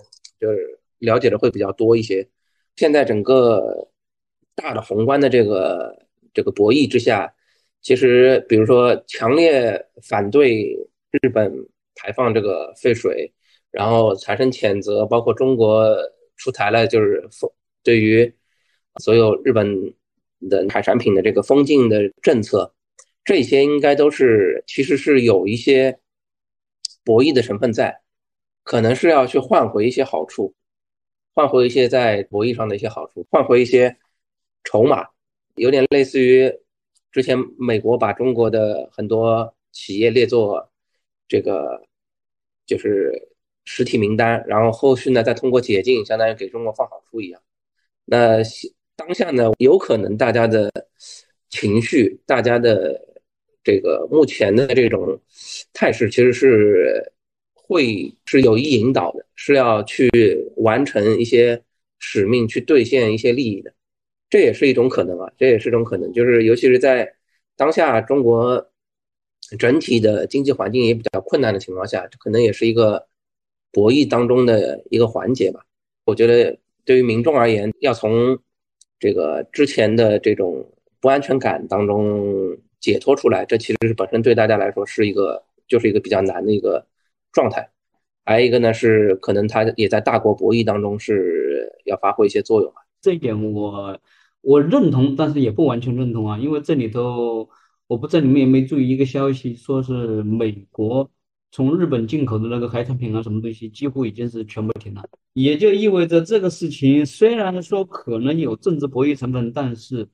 [0.41, 2.27] 就是了解的会比较多一些。
[2.77, 3.89] 现在整个
[4.55, 7.35] 大的宏观的这个这个博弈之下，
[7.83, 10.75] 其实比如说强烈反对
[11.11, 11.53] 日本
[12.05, 13.33] 排放这个废水，
[13.71, 15.97] 然后产生谴责，包括中国。
[16.37, 17.49] 出台了就是封
[17.85, 18.35] 对于
[18.97, 19.95] 所有日本
[20.51, 22.75] 的海产品的这个封禁的政策，
[23.25, 26.01] 这些应该都是其实是有一些
[27.05, 28.01] 博弈的成分在，
[28.65, 30.53] 可能是要去换回一些好处，
[31.35, 33.97] 换回一些在博弈上的一些好处，换回一些
[34.65, 35.07] 筹码，
[35.55, 36.53] 有点类似于
[37.13, 40.69] 之前美国把中国的很多企业列作
[41.29, 41.81] 这个
[42.67, 43.29] 就是。
[43.67, 47.41] 实体名单，然后后续呢再通过解禁，相当于给中国放好处一样。
[48.05, 48.37] 那
[48.95, 50.71] 当下呢，有可能大家的
[51.49, 53.25] 情绪，大家的
[53.65, 55.19] 这个目前的这种
[55.73, 57.11] 态势，其实是
[57.55, 60.11] 会是有意引导的，是要去
[60.57, 61.63] 完成一些
[61.99, 63.73] 使命，去兑现一些利益的。
[64.29, 67.15] 这也是一种可能啊，这也是一种可能，就是尤其是在
[67.57, 68.71] 当下中国
[69.59, 73.07] 整体的经济环境也比较困难的情况下，这可能也是一个。
[73.77, 75.61] 博弈当中的一个环节吧，
[76.05, 78.39] 我觉得对于民众而言，要从
[79.01, 80.65] 这个之前的这种
[81.01, 86.87] 不安全感当中解脱出来，这其实是本身对大家来说是一个就是一个比较难的一个
[87.33, 87.69] 状态。
[88.25, 92.83] 还有一个呢是可能他也在大国博弈当中是要发挥一些作用吧。
[93.01, 94.01] 这一点我
[94.43, 97.49] 我认同，但是也不完全认同啊，因为这里头
[97.87, 101.11] 我不知道你们有没有注意一个消息，说是美国。
[101.51, 110.09] 从日本进口的那个海产品啊，什么东西几乎已经是全部停了，也就意味着这个事情虽然说可能有政治博弈成分，但是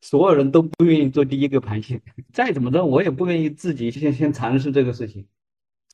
[0.00, 2.00] 所有人都不愿意做第一个盘线。
[2.32, 5.26] 再怎么着，我也不愿意自己先先尝试这个事情。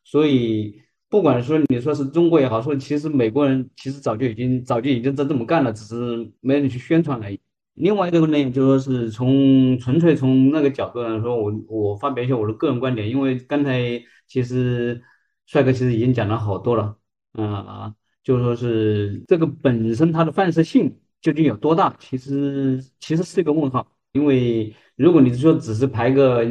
[0.05, 7.41] 所以，不管说你说是中国也好，说其实美国人其实早就已经早就已经在这么干了，只是没人去宣传而已。
[7.75, 14.03] 另外一个呢，就说是从纯粹从那个角度来说，我我发表一下我的个人观点，因为刚才。
[14.27, 15.01] 其实，
[15.45, 16.97] 帅哥其实已经讲了好多了，
[17.33, 23.87] 啊，就说是这个本身它的放射性究竟有多大，其实其实是一个问号。
[24.13, 26.43] 因为如果你说只是排个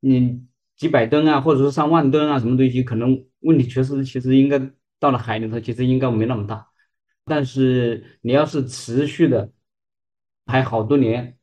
[0.00, 0.42] 你
[0.76, 4.60] 几百吨啊，或者说上万吨啊，什么东西，可能问题确实其实应该
[4.98, 6.66] 到了海里头，其实应该没那么大。
[7.24, 9.48] 但是你要是持续的
[10.46, 11.36] 排好多年，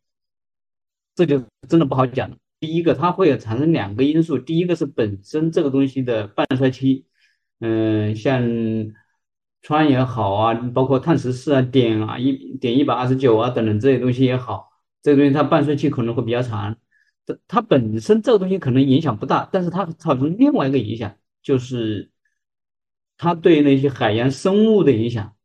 [1.15, 2.31] 这就真的不好讲。
[2.59, 4.37] 第一个，它会产生两个因素。
[4.37, 7.05] 第一个是本身这个东西的半衰期，
[7.59, 8.43] 嗯，像
[9.63, 14.69] 氚也好啊，包括碳十四啊、碘啊、一碘一百二十九啊等等这些东西也好，
[15.01, 16.77] 这个东西它半衰期可能会比较长。
[17.25, 22.11] 它它本身这个东西可能影响不大，但是它造成另外一个影响，就是
[23.17, 25.35] 它对那些海洋生物的影响。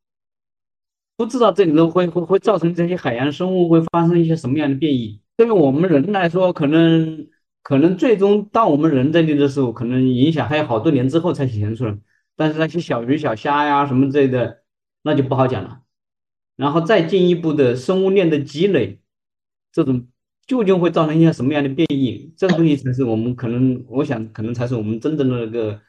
[1.16, 5.20] 不知道这里头会会会造成这些海洋生物会发生一些什么样的变异。
[5.37, 7.26] 对于我们人来说，可能
[7.62, 11.98] 可能最终到我们人这里的时候，可能影响还有好多年之后才显现出来。
[12.37, 14.62] 但是那些小鱼小虾呀什么之类的，
[15.02, 15.81] 那就不好讲了。
[16.55, 19.00] 然后再进一步的生物链的积累，
[19.72, 20.07] 这种
[20.46, 22.33] 究竟会造成一些什么样的变异？
[22.37, 25.81] 这个东西才是我们可能，我想可能才是我们真正的那个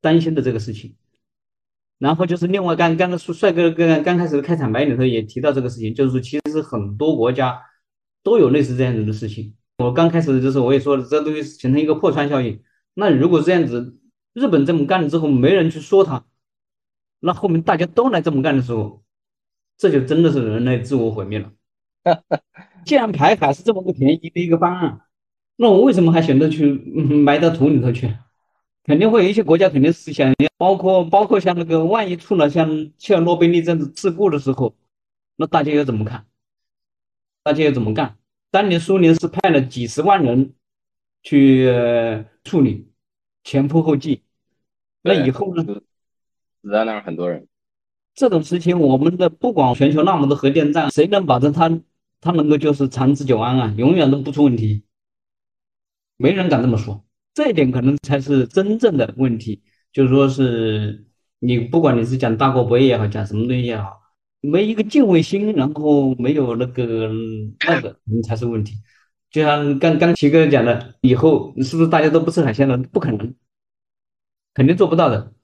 [0.00, 0.94] 担心的这个事情。
[1.98, 7.60] 然后就是另外，刚刚刚帅哥刚刚开始开场白里头也提到这个事情，就是说其实很多国家。
[8.26, 9.54] 都有类似这样子的事情。
[9.78, 12.60] 我刚开始就是我也说了，这东西形成一个破窗效应。
[12.94, 13.96] 那如果这样子，
[14.32, 16.24] 日本这么干了之后，没人去说他，
[17.20, 19.04] 那后面大家都来这么干的时候，
[19.78, 21.52] 这就真的是人类自我毁灭了。
[22.84, 25.02] 既然排海是这么个便宜的一个方案，
[25.54, 28.12] 那我为什么还选择去埋到土里头去？
[28.86, 34.76] 肯定会有一些国家肯定是想，包括包括像那个万一出了像切尔诺贝利这样子事故的时候，
[35.34, 36.24] 那大家又怎么看？
[37.42, 38.16] 大家要怎么干？
[38.52, 40.54] 当年苏联是派了几十万人
[41.24, 41.68] 去
[42.44, 42.88] 处理，
[43.42, 44.22] 前仆后继。
[45.02, 45.64] 那以后呢？
[46.62, 47.48] 死在那儿很多人。
[48.14, 51.80] 这种事情，我们的不管全球那么多核电站，谁能保证它
[52.20, 54.84] 它能够就是长治久安啊，永远都不出问题？
[56.16, 57.04] 没人敢这么说。
[57.36, 59.60] 这一点可能才是真正的问题，
[59.92, 61.04] 就是说是
[61.38, 63.92] 你不管你是讲大国博弈也好，讲什么东西也好，
[64.40, 67.10] 没一个敬畏心，然后没有那个
[67.66, 68.72] 那个，可能才是问题。
[69.30, 72.78] 就像刚刚齐哥讲的，以后是不是大家都不吃海鲜了？
[72.78, 73.34] 不可能，
[74.54, 75.34] 肯定做不到的。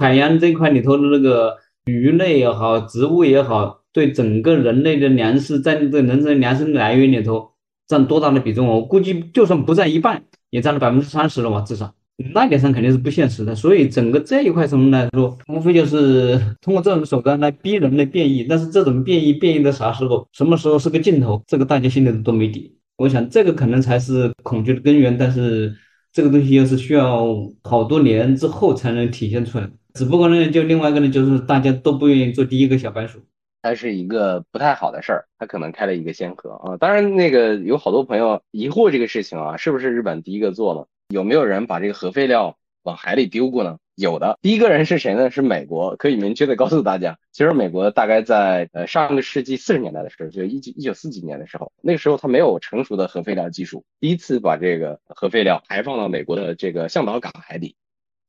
[0.00, 1.56] 海洋这块里头的那个
[1.86, 7.54] 鱼类也好，植物也好，对整个人类的粮食，在这人类粮食来源里头
[7.86, 8.66] 占多大的比重？
[8.66, 10.22] 我估计就算不占一半。
[10.52, 11.92] 也占了百分之三十了嘛，至少
[12.34, 13.54] 那点上肯定是不现实的。
[13.54, 18.44] 所以整个这一块什么来说，无非就是通过这种手段来逼人类变异。
[18.44, 22.76] 但是这种变异变异到啥时候，什么时候是个尽头，这个大家心里都没底。
[22.98, 25.16] 我想这个可能才是恐惧的根源。
[25.16, 25.74] 但是
[26.12, 27.34] 这个东西又是需要
[27.64, 29.68] 好多年之后才能体现出来。
[29.94, 33.18] 只不过呢，就另外一个呢，就是大家都不愿意做第一个小白鼠。
[33.62, 36.76] 它是一个不太好的事儿，它可能开了一个先河啊。
[36.76, 40.84] 当然，那个有好多朋友疑惑这个事情啊，是不是日本第一个做呢？
[41.08, 43.78] 有没有人把这个核废料往海里丢过呢？
[43.94, 45.30] 有的，第一个人是谁呢？
[45.30, 45.94] 是美国。
[45.96, 57.76] 可以明确的告诉大家，其实美国大概在呃上个世纪四十年代的时候，就一九一九四几年的时候，那个时候它没有成熟的核废料技术，第一次把这个核废料排放到美国的这个向导港海底，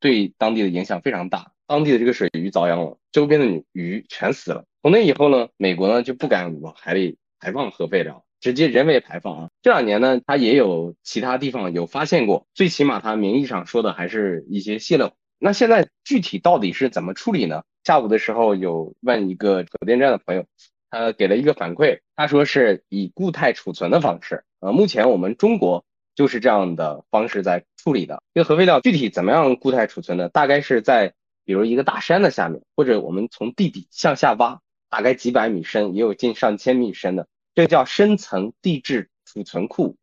[0.01, 4.65] 对当地的影响非常大，当地的这个水鱼遭殃了，周边的鱼全死了。
[4.81, 9.49] 从那以后呢，美国呢就不敢往海里排放核废料，直接人为排放啊。
[9.61, 15.13] 这两年呢，它也有其他地方有发现过，最起码它名义上说的还是一些泄漏。
[15.39, 17.63] 那现在具体到底是怎么处理呢？
[17.83, 20.45] 下午的时候有问一个核电站的朋友，
[20.89, 24.43] 他给了一个反馈，他说是以固态储存的方式。
[24.61, 25.83] 呃，目前我们中国
[26.15, 28.21] 就是这样的方式在处理的。
[28.33, 30.29] 这个核废料具体怎么样固态储存呢？
[30.29, 31.13] 大概是在
[31.45, 34.61] 比如一个大山的下面，或者我们从地底向下挖。
[34.89, 39.95] 大概几百米深，也有近上千米深的，这叫深层地质储存库。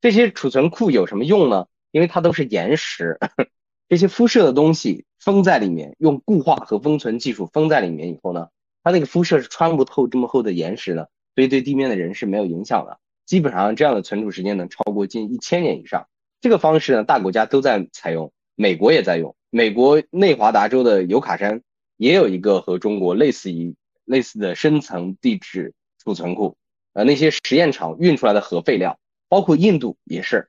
[0.00, 1.66] 这些储存库有什么用呢？
[1.90, 3.18] 因为它都是岩石，
[3.90, 8.48] 这些辐射的东西封在里面，用固化和封存技术封在里面以后呢，
[8.82, 12.98] 它那个辐射是穿不透这么厚的岩石的，所以对地面的人是没有影响的。
[13.26, 16.08] 基本上这样的存储时间能超过近一千年以上。
[16.40, 19.34] 这个方式呢，大国家都在采用，美国也在用。
[19.48, 21.62] 美国内华达州的尤卡山
[21.96, 23.74] 也有一个和中国类似于。
[24.08, 26.56] 类似的深层地质储存库，
[26.94, 28.98] 呃，那些实验场运出来的核废料，
[29.28, 30.48] 包括印度也是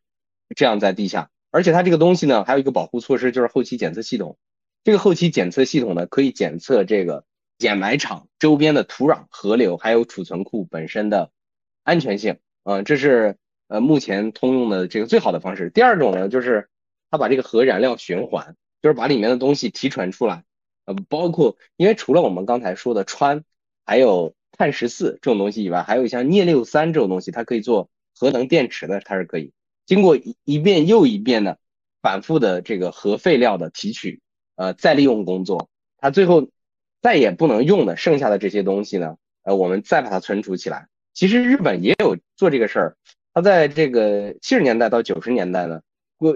[0.55, 1.30] 这样在地下。
[1.51, 4.38] 而且它这个东西呢，还有一个保护措施，就是后期检测系统。
[4.86, 7.26] 这个后期检测系统呢，可以检测这个
[7.57, 11.30] 掩埋场周边的土壤、河流，还有储存库本身的
[11.84, 12.38] 安全性。
[12.64, 13.36] 嗯，这是
[13.68, 15.70] 呃目前通用的这个最好的方式。
[15.70, 16.70] 第二种呢，就是
[17.10, 20.43] 它把这个核燃料循环，就是把里面的东西提纯出来。
[20.86, 23.43] 呃，包括因为除了我们刚才说的氚，
[23.86, 29.51] 还有碳十四这种东西以外，还有像镍六三这种东西，它可以做核能电池的，它是可以
[29.86, 31.57] 经过一一遍又一遍的
[32.01, 34.22] 反复的这个核废料的提取，
[34.55, 36.49] 呃，再利用工作，它最后
[37.01, 40.88] 再也不能用的剩下的这些东西呢，呃，我们再把它存储起来。
[41.14, 42.97] 其实日本也有做这个事儿，
[43.34, 45.82] 它在这个七十年代到九十年代呢，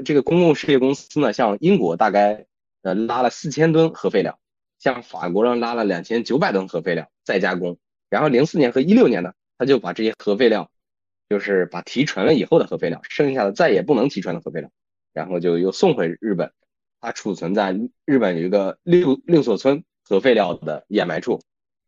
[0.06, 2.46] 这个公共事业公司呢，像英国大概
[2.82, 4.40] 呃拉了四千吨核废料。
[4.80, 7.78] 像法国呢拉了两千九百吨核废料再加工，
[8.10, 10.70] 然后零四年和一六年呢，他就把这些核废料，
[11.30, 14.70] 就是把提纯了以后的核废料，剩下的再也不能提纯的核废料，
[15.14, 16.52] 然后就又送回日本，
[17.00, 21.40] 它储存在日本有一个六六所村核废料的掩埋处。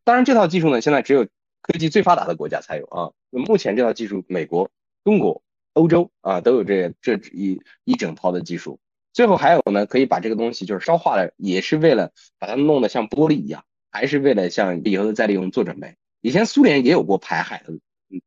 [0.02, 1.26] 当然，这套技术呢，现在只有
[1.60, 3.12] 科技最发达的国家才有啊。
[3.28, 4.70] 那目前这套技术，美国、
[5.04, 5.42] 中国、
[5.76, 8.80] 欧洲啊都有这这一一整套的技术。
[9.12, 15.96] 最后还有呢，可以把这个东西就是烧化了，也是为了把它弄得像玻璃一样，还是为了像以后的再利用做准备。
[16.22, 17.74] 以前苏联也有过排海的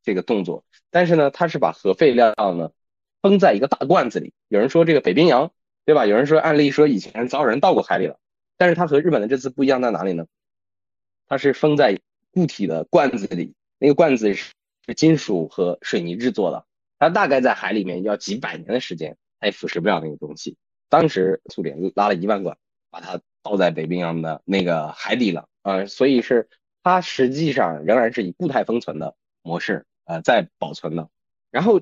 [0.04, 2.72] 这个动作，但是呢，它是把核废料呢
[3.22, 4.34] 封在一个大罐子里。
[4.48, 5.52] 有人说这个北冰洋，
[5.86, 6.06] 对吧？
[6.06, 8.20] 有人说案例说以前早有人倒过海里了，
[8.58, 10.28] 但是它和日本的这次不一样在哪里呢？
[11.28, 12.00] 它是封在
[12.32, 14.54] 固体的罐子里，那个罐子是
[14.96, 16.66] 金属和水泥制作的，
[17.00, 20.58] 它大概在海里面要几百年的时间，它也腐蚀不了那个东西。
[20.90, 22.58] 当时苏联拉了一万个，
[22.90, 26.50] 把它倒在北冰洋的那个海底了啊，所以是
[26.84, 31.10] 它实际上仍然是以固态封存的模式呃在保存的。
[31.52, 31.82] 然后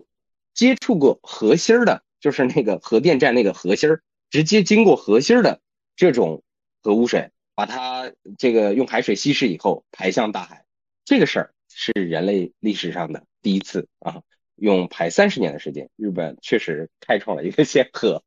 [0.54, 5.62] 接触过核心的，就是那个核电站那个核心儿，直接经过核心的
[5.96, 6.44] 这种
[6.84, 10.66] 核污水，把它这个用海水稀释以后排向大海，
[11.06, 14.22] 这个事儿是人类历史上的第一次啊，
[14.58, 18.24] 用排三十年的时间，日本确实开创了一个先河。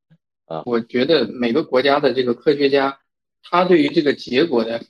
[0.47, 2.99] 啊我觉得每个国家的这个科学家，
[3.43, 4.83] 他对于这个结果的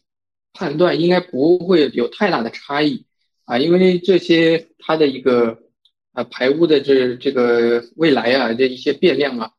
[0.52, 3.04] 判断应该不会有太大的差异
[3.44, 5.58] 啊，因为这些它的一个
[6.12, 9.52] 啊排污的这这个未来啊这一些变量啊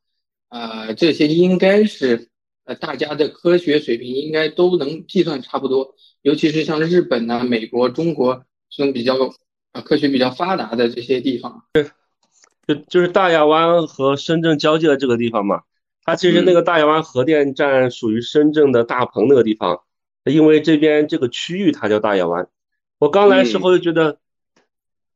[0.50, 2.30] 啊这些应该是
[2.66, 9.16] 呃大家的科学水平应该都能计算差不多，尤其是像日本呐、美国、中国这种比较
[9.72, 11.66] 啊科学比较发达的这些地方。
[11.74, 11.90] 对
[12.68, 15.64] 就就是大亚湾和深圳交界的这个地方嘛，
[16.04, 19.82] 它其实那个大亚湾核电站属于深圳的大鹏那个地方，
[20.26, 22.48] 因为这边这个区域它叫大亚湾。
[23.00, 24.20] 我刚来时候就觉得，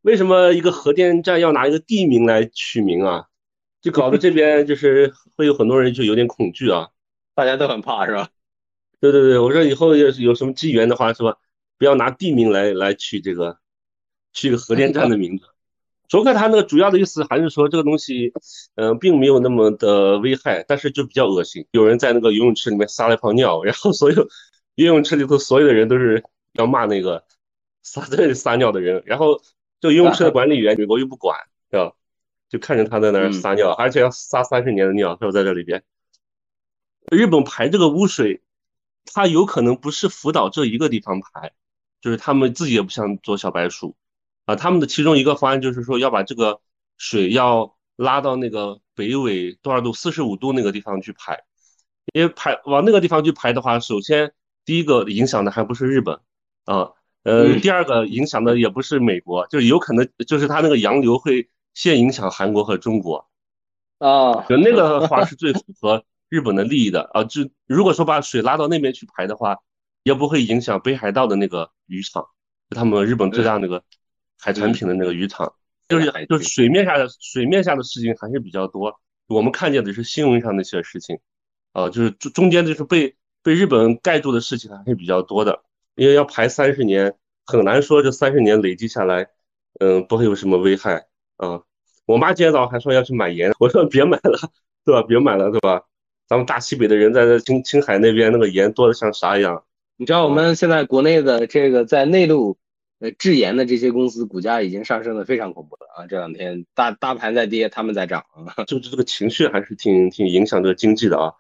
[0.02, 3.26] 为什么一个核电站要拿一个地名来取名啊？
[3.82, 6.90] 就搞得这边 就是会有很多人就有点恐惧啊，
[7.36, 8.30] 大家都很怕是吧？
[9.00, 11.38] 对对对，我说以后要是有什么机缘的话，是吧？
[11.78, 13.60] 不要拿地名来来取这个，
[14.36, 15.46] 是一个核电站的名字。
[16.08, 18.32] 卓克他那个主要的意思还是说这个东西，
[18.76, 21.66] 嗯，并没有那么的危害，但是就比较恶心。
[21.72, 24.28] 有人在那个游泳池里面撒了一泡尿，然后所有
[24.76, 26.24] 游泳池里头所有的人都是
[26.54, 27.24] 要骂那个
[27.82, 29.42] 撒在这里撒尿的人，然后
[29.82, 31.40] 这游泳池的管理员美国又不管，
[31.72, 31.94] 是吧？
[32.50, 35.32] 就看着他在那儿撒尿，而且要撒三十年的尿，是吧？
[35.32, 35.82] 在这里边，
[37.12, 38.44] 日本排这个污水，
[39.06, 41.54] 它有可能不是福岛这一个地方排，
[42.00, 43.96] 就是他们自己也不想做小白鼠。
[44.46, 46.62] 啊，他们的其中一个方案就是说要把这个
[46.98, 51.44] 水要拉到那个北纬多少度，四十五度那个地方去排，
[52.14, 54.34] 因为排往那个地方去排的话，首先
[54.64, 56.20] 第一个影响的还不是日本
[56.66, 56.92] 啊，
[57.24, 63.28] 呃，第二个影响的也不是美国，就是有可能就是它那个洋流会先影响韩国和中国
[63.98, 69.58] 啊，就那个话是最符合日本的利益的啊，就如果说把水拉到那边去排的话，
[70.04, 72.28] 也不会影响北海道的那个渔场，
[72.70, 73.84] 他们日本最大那个。
[74.40, 75.54] 海产品的那个渔场，
[75.88, 81.20] 就是就是水面下的水面下的事情还是比较多，我们看见的是新闻上那些事情，
[81.74, 85.64] 啊，就是中中间就是被被日本盖住的事情还是比较多的，
[85.96, 87.16] 因为要排三十年，
[87.46, 89.28] 很难说这三十年累积下来，
[89.80, 91.08] 嗯，不会有什么危害
[91.38, 91.62] 啊。
[92.06, 94.52] 我妈今天早上还说要去买盐，我说别买了，
[94.84, 95.02] 对吧？
[95.02, 95.84] 别买了，对吧？
[96.28, 99.64] 咱们大西北的人在这青青海那边那个盐多的像啥一样，
[99.98, 102.58] 你知道我们现在国内的这个在内陆。
[103.06, 106.08] 呃，智研的这些公司股价已经上升的非常恐怖了啊！
[106.08, 108.26] 这两天大大盘在跌，他们在涨，
[108.66, 111.34] 就是这个情绪还是挺挺影响这个经济的啊。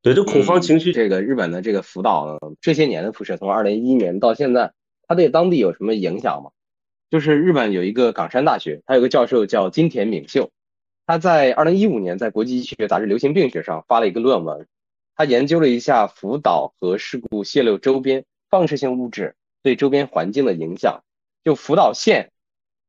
[0.00, 4.72] 对，这恐慌情绪，这个日本的这个福岛这些年的辐射，从二零一一年到现在，
[5.06, 6.50] 它对当地有什么影响吗？
[7.10, 10.50] 就是日本有一个冈山大学，它有个教授叫金田敏秀，
[11.04, 14.66] 他在二零一五年在国际医学杂志《流行病学》上发了一个论文，
[15.14, 19.34] 他研究了一下福岛核事故泄漏周边放射性物质。
[19.62, 21.04] 对周边环境的影响，
[21.44, 22.32] 就福岛县，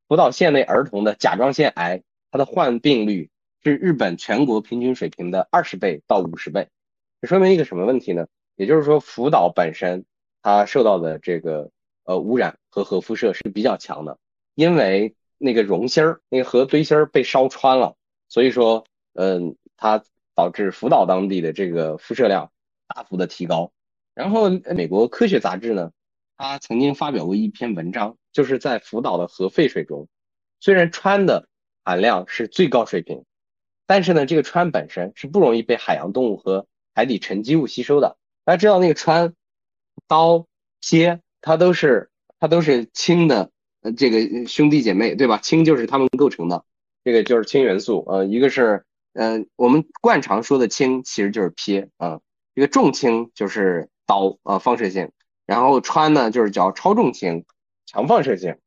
[0.08, 3.30] 福岛县内儿童的甲状腺癌，它的患病率
[3.64, 6.68] 是日本全国平均水平的二十倍到五十倍。
[7.22, 8.28] 这说明一个什么问题呢？
[8.56, 10.06] 也就是说，福岛本身
[10.42, 11.72] 它受到的这个
[12.04, 14.18] 呃污染和核辐射是比较强的，
[14.56, 17.96] 因为那个熔芯儿，那个核堆芯儿被烧穿了，
[18.30, 20.04] 所以说，嗯，它
[20.36, 22.52] 导致福岛当地的这个辐射量
[22.88, 23.72] 大幅的提高。
[24.14, 25.92] 然后，美国科学杂志呢？
[26.38, 30.08] 他曾经发表过一篇文章，就是在福岛的核废水中，
[30.60, 31.48] 虽然氚的
[31.84, 33.24] 含量是最高水平，
[33.86, 38.18] 但是呢，这个氚本身是不容易被海洋动物和海底沉积物吸收的。
[38.46, 39.34] 大家知道那个氚、
[40.08, 40.48] 刀、
[40.82, 42.10] 钎，它都是
[42.40, 45.38] 它都是氢的，呃，这个兄弟姐妹，对吧？
[45.38, 46.66] 氢就是它们构成的，
[47.04, 48.04] 这个就是氢元素。
[48.08, 52.20] 呃，一个是，嗯，我们惯常说的氢其实就是钽啊，
[52.56, 55.12] 这个重氢就是氘啊，放射性。
[55.46, 57.46] 然后氚呢，就是叫超重氢，
[57.86, 58.58] 强放射性，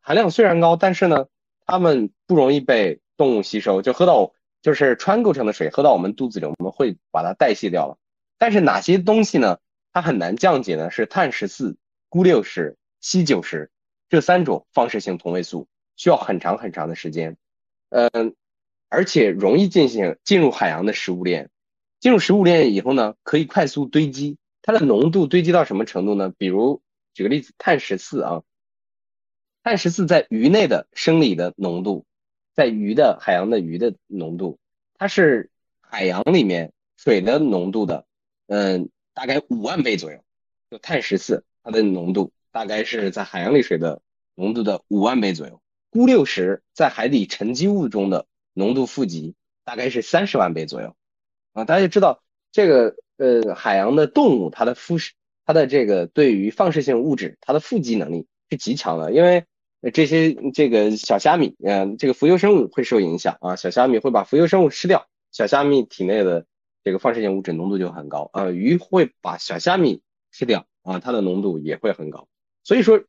[0.00, 1.26] 含量虽然高，但是呢，
[1.64, 4.32] 它们不容易被动物吸收，就喝到
[4.62, 7.98] 就是氚构成的水，喝到我们肚子里，我们会把它代谢掉了。
[8.36, 9.58] 但是哪些东西呢，
[9.92, 10.90] 它很难降解呢？
[10.90, 11.76] 是碳十四、
[12.08, 13.70] 钴六十、硒九十
[14.08, 17.36] 这三种放射性同位素，需要很长很长的时间，
[17.90, 18.34] 嗯，
[18.88, 21.50] 而且容易进行进入海洋的食物链，
[22.00, 24.36] 进入食物链以后呢，可以快速堆积。
[24.66, 26.32] 它的浓度堆积到什么程度呢？
[26.38, 26.80] 比如
[27.12, 28.42] 举个例子，碳十四啊，
[29.62, 32.06] 碳十四在鱼内的生理的浓度，
[32.54, 34.58] 在鱼的海洋的鱼的浓度，
[34.94, 35.50] 它是
[35.82, 38.06] 海洋里面水的浓度的，
[38.46, 40.24] 嗯，大概五万倍左右。
[40.70, 44.00] 就碳十四，它的浓度大概是在海洋里水的
[44.34, 45.60] 浓度的五万倍左右。
[45.90, 50.96] 钴六十在海底沉积物中的浓度负极大概是三十万倍左右。
[51.52, 52.22] 啊，大家就知道
[52.54, 52.94] 这个。
[53.16, 55.12] 呃，海洋的动物，它的辐射，
[55.46, 59.12] 它的这个对于放射性物质，它的富集能力是极强的。
[59.12, 59.44] 因为
[59.92, 66.44] 这些这个小虾米，嗯，这个浮游生物会受影响啊，小虾米会把浮游生物吃掉，小虾米体内的
[66.82, 68.50] 这个放射性物质浓度就很高啊。
[68.50, 70.02] 鱼会把小虾米
[70.32, 72.26] 吃掉啊，它的浓度也会很高。
[72.64, 73.04] 所以说，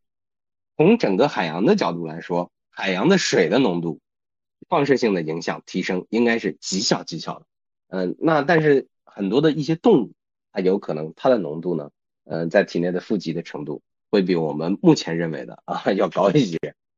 [0.78, 4.00] 从整个海洋的角度来说，海洋的水的浓度
[4.70, 7.46] 放射性的影响提升应该是极小极小的。
[7.88, 10.12] 嗯，那但是很多的一些动物，
[10.52, 11.90] 它有可能它的浓度呢，
[12.26, 16.58] 嗯，在体内的富集的程度会比我们目前认为的啊要高一些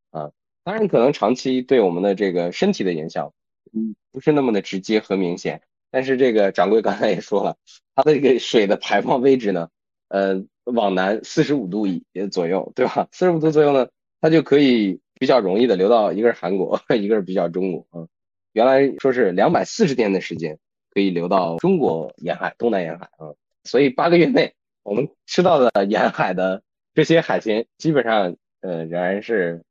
[0.10, 0.32] 啊。
[0.64, 3.34] 当然，可能长期对我们的这个身体的影响，
[3.72, 5.62] 嗯，不是那么的直接和明显。
[5.92, 7.56] 但是这个掌柜刚才也说了，
[7.96, 9.70] 它的这个水的排放位置呢，
[10.10, 13.08] 呃，往南四十五度以左右，对吧？
[13.12, 13.88] 四十五度左右呢，
[14.20, 18.08] 它就可以比较容易的流到一个是韩国， 一个是比较中国啊。
[18.54, 20.58] 原来说是两百四十天的时间
[20.98, 26.64] 可以流到中国沿海、东南沿海啊，所以八个月内我们吃到的沿海的
[26.96, 29.64] 这些海鲜，基本上呃仍然是。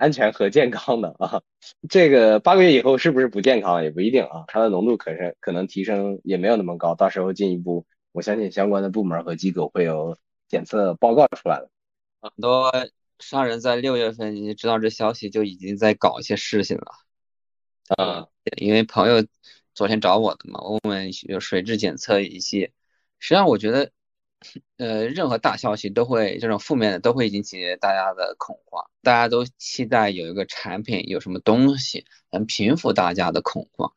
[0.00, 1.42] 安全和健康的啊，
[1.88, 10.16] 这个八个月以后是不是不健康也不一定啊，它的浓度可是可能提升也没有那么高，到时候进一步，我相信相关的部门和机构会有
[10.46, 11.68] 检测报告出来的。
[12.20, 12.72] 很多
[13.18, 16.92] 商人在六月份你知道这消息就已经在搞一些事情了。
[17.96, 19.26] 啊，因为朋友
[19.78, 22.72] 昨天找我的嘛，问问有水质检测仪器，
[23.20, 23.92] 实际上我觉得。
[24.76, 33.92] 呃，任何大消息都会这种负面的都会引起大家的恐慌，大家都期待有一个产品有什么东西能平复大家的恐慌。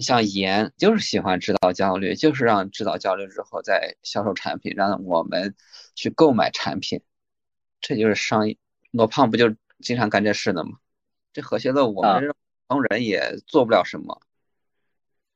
[0.00, 5.56] 像盐就是喜欢制造焦虑，就是让制造焦虑之后再销售产品，让我们
[5.96, 7.00] 去购买产品，
[7.80, 8.56] 这就是商业。
[8.92, 10.78] 罗胖不就经常干这事的吗？
[11.32, 12.34] 这和谐的我们普
[12.68, 14.20] 通人也做不了什么，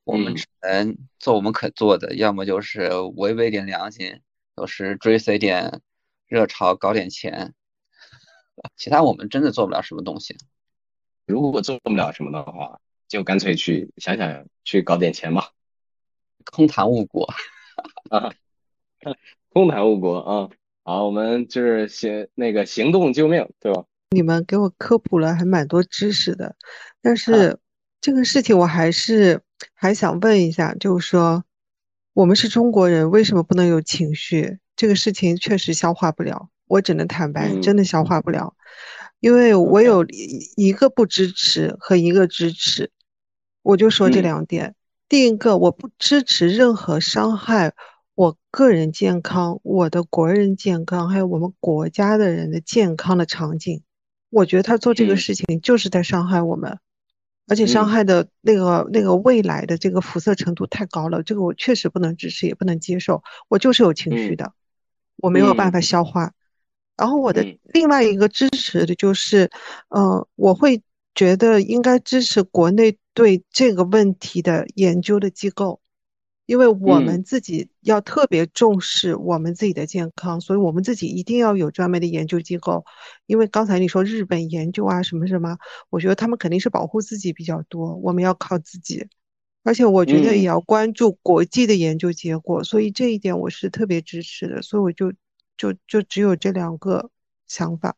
[0.07, 4.23] 我们只能做我们可做的，要么就是违背点良心。
[4.59, 5.83] 都是追随点
[6.29, 7.53] 热潮，搞点钱，
[8.75, 10.35] 其他我们真的做不了什么东西。
[11.27, 15.51] 如果做不了什么的话，就干脆去想想去搞点钱吧。
[16.51, 17.29] 空谈误国
[18.09, 18.33] 啊，
[19.51, 20.49] 空谈误国啊！
[20.85, 23.85] 好，我们就是行那个行动救命，对吧？
[24.09, 26.57] 你们给我科普了还蛮多知识的，
[27.03, 27.59] 但是
[28.01, 29.43] 这个事情我还是
[29.75, 31.45] 还想问一下，就是说。
[32.13, 34.59] 我们是中国人，为什么不能有情绪？
[34.75, 38.55] 这个事情确实消化不了，我只能坦白，真的消化不了，
[39.21, 40.07] 因为我有
[40.57, 42.91] 一个不支持和一个支持，
[43.61, 44.75] 我就说这两点。
[45.11, 47.75] 第一个，我不支持任何伤害
[48.15, 53.83] 我个人健康、我的国人健康，还有我们国家的人的健康的场景。
[54.31, 56.79] 我觉得他做这个事情就是在伤害我们。
[57.49, 63.23] 而且伤害的那个那个未来的这个辐射程度太高了，这个我确实不能支持，也不能接受。
[63.49, 64.53] 我就是有情绪的，
[65.17, 66.33] 我没有办法消化。
[66.97, 69.51] 然后我的另外一个支持的就是，
[69.91, 70.83] 呃，我会
[71.15, 75.81] 觉得应该支持国内对这个问题的研究的机构。
[76.47, 82.85] 因为我们自己要特别重视我们自己的健康，所以我们自己一定要有专门的研究机构。
[83.27, 85.59] 因为刚才你说日本研究啊什么什么，
[85.91, 89.09] 我觉得他们肯定是保护自己比较多，我们要靠自己。
[89.65, 94.63] 而且我觉得也要关注国际的研究结果，所以这一点我是特别支持的。
[94.63, 95.13] 所以我就
[95.57, 97.11] 就就只有这两个
[97.49, 97.97] 想法。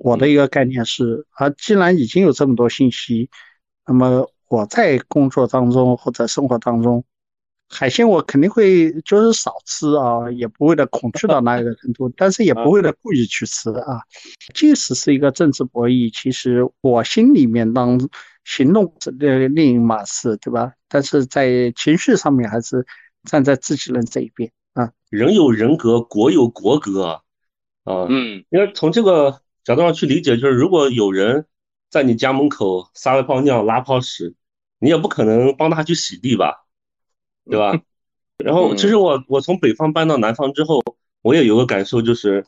[0.00, 3.30] 我的一个概念是，啊，既然已经有这么多信息，
[3.86, 7.04] 那么我在工作当中或者生活当中。
[7.68, 14.00] 海鲜我肯定会就是少吃啊，也不会的恐惧到那个程度，但是也不会的故意去吃啊。
[14.54, 17.98] 即使是一个政治博弈，其实我心里面当
[18.44, 20.72] 行动是另一码事，对吧？
[20.88, 22.86] 但是在情绪上面还是
[23.24, 24.92] 站在自己人这一边啊。
[25.10, 27.20] 人有人格，国有国格啊。
[28.08, 31.46] 嗯，因为从这个角度上去理解，就是如果有人
[31.90, 34.34] 在你家门口撒了泡尿、拉泡屎，
[34.78, 36.63] 你也不可能帮他去洗地吧？
[37.46, 37.78] 对吧？
[38.38, 40.82] 然后其实我我从北方搬到南方之后，
[41.22, 42.44] 我也有个感受，就是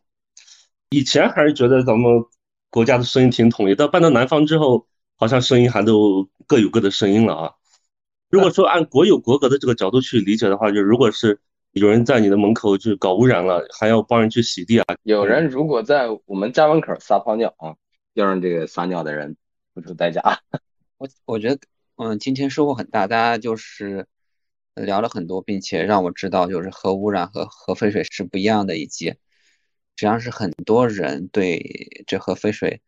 [0.91, 2.25] 以前还是觉得咱们
[2.71, 7.53] 国家的声音挺统一，但搬到南方之后，好像声音还都各有各的声音了啊。
[8.29, 11.39] 如果说按国有国格的这个角度去理解的话，就如果是
[11.71, 14.85] 有人在你的门口就搞污染了，还要帮人去洗地啊。
[15.05, 17.77] 有人如果在我们家门口撒泡尿啊，
[18.15, 19.37] 要让这个撒尿的人
[19.73, 20.41] 付出代价。
[20.99, 21.61] 我我觉得
[21.95, 24.09] 嗯，今天收获很大，大家就是。
[24.77, 29.17] 聊了很多，并且让我知道，就是核污染和核废水是不一样的，以及实
[29.97, 32.83] 际上是很多人对这核废水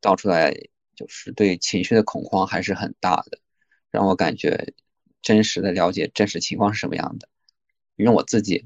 [0.00, 0.52] 倒出来，
[0.96, 3.38] 就是对情绪的恐慌还是很大的，
[3.90, 4.72] 让我感觉
[5.20, 7.28] 真实的了解真实情况是什么样的。
[7.96, 8.64] 因为我自己，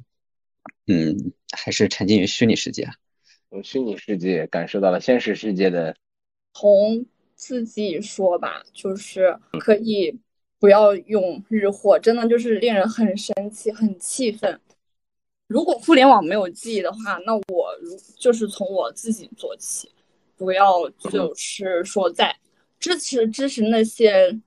[0.87, 2.89] 嗯，还是沉浸于虚拟世界，
[3.51, 5.97] 从虚拟世界感受到了现实世界的。
[6.55, 10.21] 从自己说吧，就是可以。
[10.63, 14.61] 不要用日货，真的就是令人很生气、很气愤。
[15.49, 19.91] 如果互联网没有记忆的话，那我如就是从我自己做起，
[20.37, 22.37] 不要就是说在
[22.79, 24.39] 支持支持那些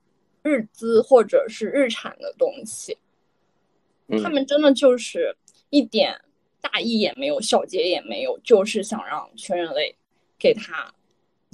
[0.42, 2.96] 日资或者是日产的东西，
[4.22, 5.36] 他们真的就是
[5.68, 6.18] 一点
[6.62, 9.94] 大义也没有，小节也没有，就是想让全人类
[10.38, 10.90] 给他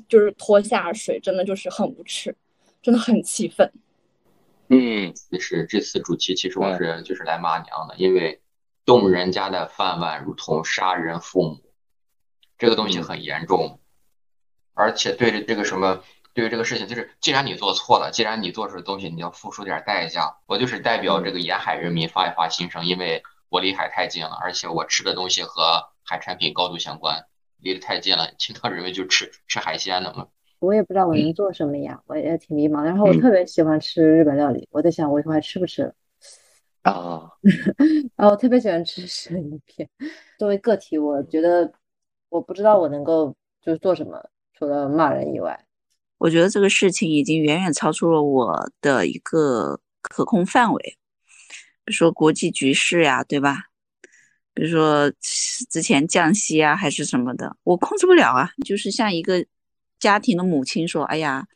[0.08, 2.32] 就是拖下水，真的就是很无耻，
[2.80, 3.68] 真的很气愤。
[4.74, 8.40] 嗯，就是这次主题，其实我是就是来骂娘的，因为
[8.86, 11.74] 动人家的饭碗如同杀人父母，
[12.56, 13.80] 这个东西很严重，
[14.72, 16.02] 而且对着这个什么，
[16.32, 20.38] 对于这个事情，就是既然你做错了，既然你做出的东西，你要付出点代价。
[20.46, 27.26] 我就是代表这个沿海人民发一发心声，因为我离海太近了，而且我吃的东西和海产品高度相关，
[27.58, 30.28] 离得太近了，其他人民就吃吃海鲜的嘛。
[30.62, 32.82] 我也不知道我能做什么呀，我也挺迷茫。
[32.84, 35.92] 然后我特别喜欢吃日本料理，我在想我以后还吃不吃
[36.82, 37.28] 啊？
[38.14, 39.88] 然后我特别喜欢吃生鱼片。
[40.38, 41.72] 作为个体，我觉得
[42.28, 45.66] 我不知道我能够就是做什么，除了骂人以外。
[46.18, 50.96] 我觉得这个事情已经远远超出了我的一个可控范围，
[51.84, 53.64] 比如说国际局势呀，对吧？
[54.54, 55.10] 比如说
[55.68, 58.50] 之前降息啊，还是什么的，我控制不了啊。
[58.64, 59.44] 就是像一个。
[60.02, 61.46] 家庭的母亲说：“哎呀，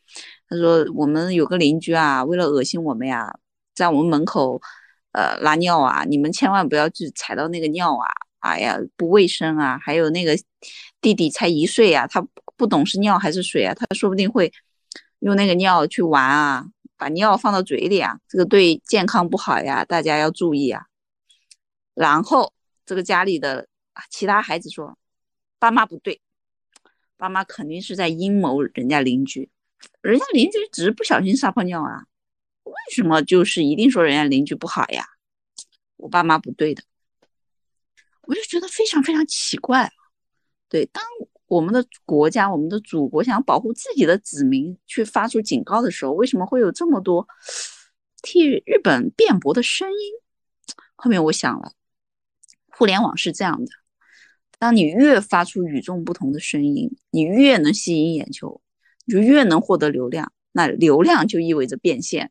[0.48, 3.40] 他说我们有个邻居啊，为了恶心我们呀，
[3.74, 4.62] 在我们门口，
[5.10, 8.06] 呃，拉尿啊，你们千万不要去踩到那个尿啊，
[8.38, 9.76] 哎呀，不卫生啊。
[9.82, 10.38] 还有那个
[11.00, 12.24] 弟弟才一岁呀，他
[12.56, 14.52] 不懂是尿还是水啊，他说不定会
[15.18, 16.66] 用那个尿去玩啊，
[16.96, 20.84] 把尿放到嘴里啊，这个对健康不好呀，大家要注意啊。
[21.94, 22.52] 然后
[22.84, 23.66] 这个家里的
[24.08, 24.96] 其他孩子说，
[25.58, 26.20] 爸妈不对。”
[27.16, 29.48] 爸妈肯定是在阴谋人家邻居，
[30.02, 32.04] 人家邻居只是不小心撒泡尿啊，
[32.64, 35.04] 为什么就是一定说人家邻居不好呀？
[35.96, 36.82] 我爸妈不对的，
[38.22, 39.90] 我就觉得非常非常奇怪。
[40.68, 41.02] 对，当
[41.46, 47.26] 我们的国家、我们的祖国想保护自己的子民去发出警告的时候，为什么会有这么多
[48.20, 50.12] 替日本辩驳的声音？
[50.96, 51.72] 后面我想了，
[52.72, 53.70] 互联网是这样的。
[54.58, 58.60] 当你越发出与众不同的声音，你越能吸引眼球，
[59.04, 60.32] 你就越能获得流量。
[60.52, 62.30] 那流量就意味着变现。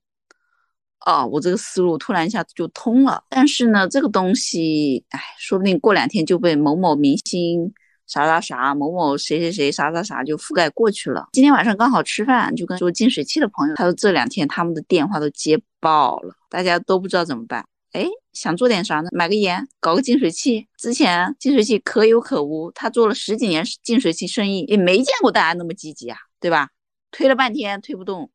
[1.05, 3.23] 哦，我这个思路突然一下子就通了。
[3.30, 7.71] 但是呢，这个东西，哎，说不定过两天就被某某明星
[8.07, 11.28] 啥啥啥、某某谁谁谁啥啥啥就覆盖过去了。
[11.34, 17.63] 今天晚上刚好吃饭，就跟做净水器的朋友，他说这两天他们的电话都接爆了，大家都不知道怎么办。
[17.96, 19.08] 哎，想做点啥呢？
[19.14, 20.68] 买个盐，搞个净水器。
[20.78, 26.72] 之前净水器可有可无，他做了十几年净水器生意，也没见过大家那么积极啊，对吧？
[27.10, 28.30] 推了半天推不动，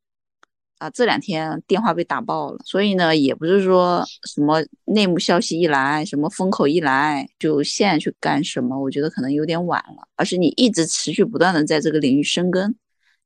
[0.78, 2.58] 啊，这两天电话被打爆了。
[2.64, 10.08] 所以呢，也不是说什么内幕消息一来，什么风口一来，就现在去干什么，我觉得可能有点晚了。
[10.16, 12.74] 而是你一直持续不断的在这个领域深耕，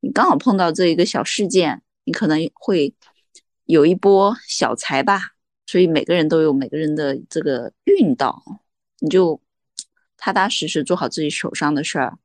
[0.01, 2.93] 你刚好碰到这一个小事件，你可能会
[3.67, 5.34] 有一波小财吧。
[5.75, 8.45] 所以每个人都有每个人的这个运道，
[9.01, 9.41] 你就
[10.17, 12.17] 踏踏实实做好自己手上的事儿，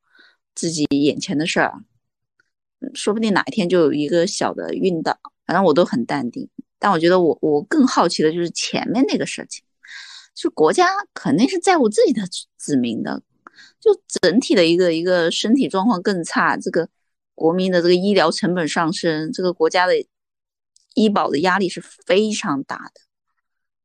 [0.53, 1.83] 自己眼前的事儿，
[2.93, 5.17] 说不定哪一天就有一个小的运道。
[5.47, 6.47] 反正我都很淡定，
[6.77, 9.63] 但我觉得我我更好奇的就是前面那个事情，
[10.35, 12.21] 就国家肯定是在乎自己的
[12.55, 13.23] 子民的，
[13.79, 16.87] 就整体的一个一个身体状况更差，这个
[17.33, 19.95] 国民的这个医疗成本上升，这个国家的
[20.93, 23.08] 医保的压力是非常大的。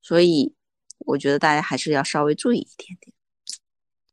[0.06, 0.52] 所以，
[0.98, 3.14] 我觉得大家还是要稍微注意一点点。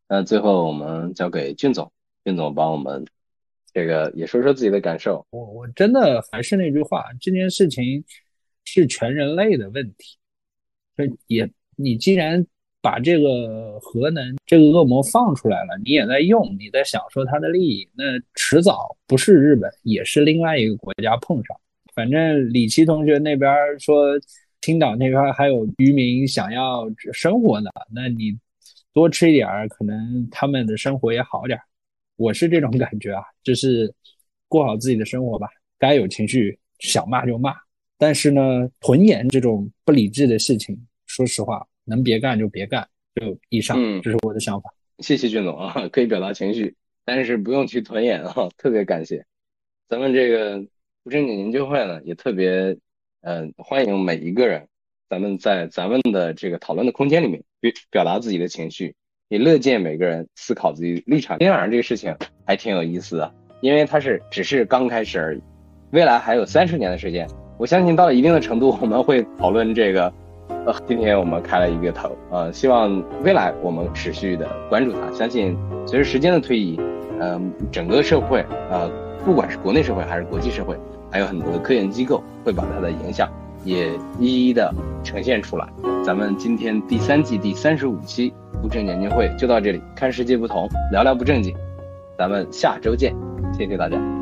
[0.07, 1.91] 那最后我们交给俊总，
[2.23, 3.05] 俊总帮我们
[3.73, 5.25] 这个也说说自己的感受。
[5.31, 8.01] 我我真的还是那句话，这件事情
[8.63, 10.17] 是全人类的问题。
[10.95, 12.47] 就也，你既然
[12.81, 21.59] 把这个核能这个恶魔放出来了，你也在用，你在享受它的利益，那迟早不是日本，也是另外一个国家碰上。
[21.93, 24.17] 反正李琦同学那边说。
[24.61, 28.37] 青岛那边还有渔民想要生活呢，那你
[28.93, 31.65] 多吃一点儿，可能他们的生活也好点儿。
[32.15, 33.91] 我是这种感觉啊，就是
[34.47, 35.47] 过好自己的生活吧，
[35.79, 37.55] 该有情绪想骂就骂，
[37.97, 42.87] 但是呢，囤盐这种不理智的事情，说实话，能别干就别干。
[43.15, 44.71] 就以上，这是我的想法。
[44.99, 49.25] 谢谢俊总啊，可以表达情绪，但是不用去囤盐啊，特别感谢。
[49.89, 50.63] 咱们这个
[51.03, 52.77] 不正经研究会呢，也特别。
[53.23, 54.67] 嗯，欢迎每一个人，
[55.07, 58.95] 咱们在咱们的这个讨论的空间里面表表达自己的情绪，
[59.29, 61.37] 也乐见每个人思考自己立场。
[61.37, 62.15] 今天晚上这个事情
[62.47, 65.41] 还挺有意思的，因为它是只是刚开始而已，
[65.91, 67.27] 未来还有三十年的时间，
[67.59, 70.11] 我相信到了一定的程度，我们会讨论这个
[70.65, 75.11] 呃，今天我们开了一个头，呃，希望未来我们持续的关注它。
[75.11, 75.55] 相信
[75.85, 76.75] 随着时间的推移，
[77.19, 78.89] 嗯、整个社会，呃，
[79.23, 80.75] 不管是国内社会还是国际社会，
[81.11, 83.29] 还有很多的科研机构会把它的影响
[83.63, 85.67] 也一一的呈现出来。
[86.03, 91.55] 咱们今天第三季第三十五期不正经研究会就到这里，看世界不同，聊聊不正经，
[92.17, 93.13] 咱们下周见，
[93.53, 94.20] 谢谢大家。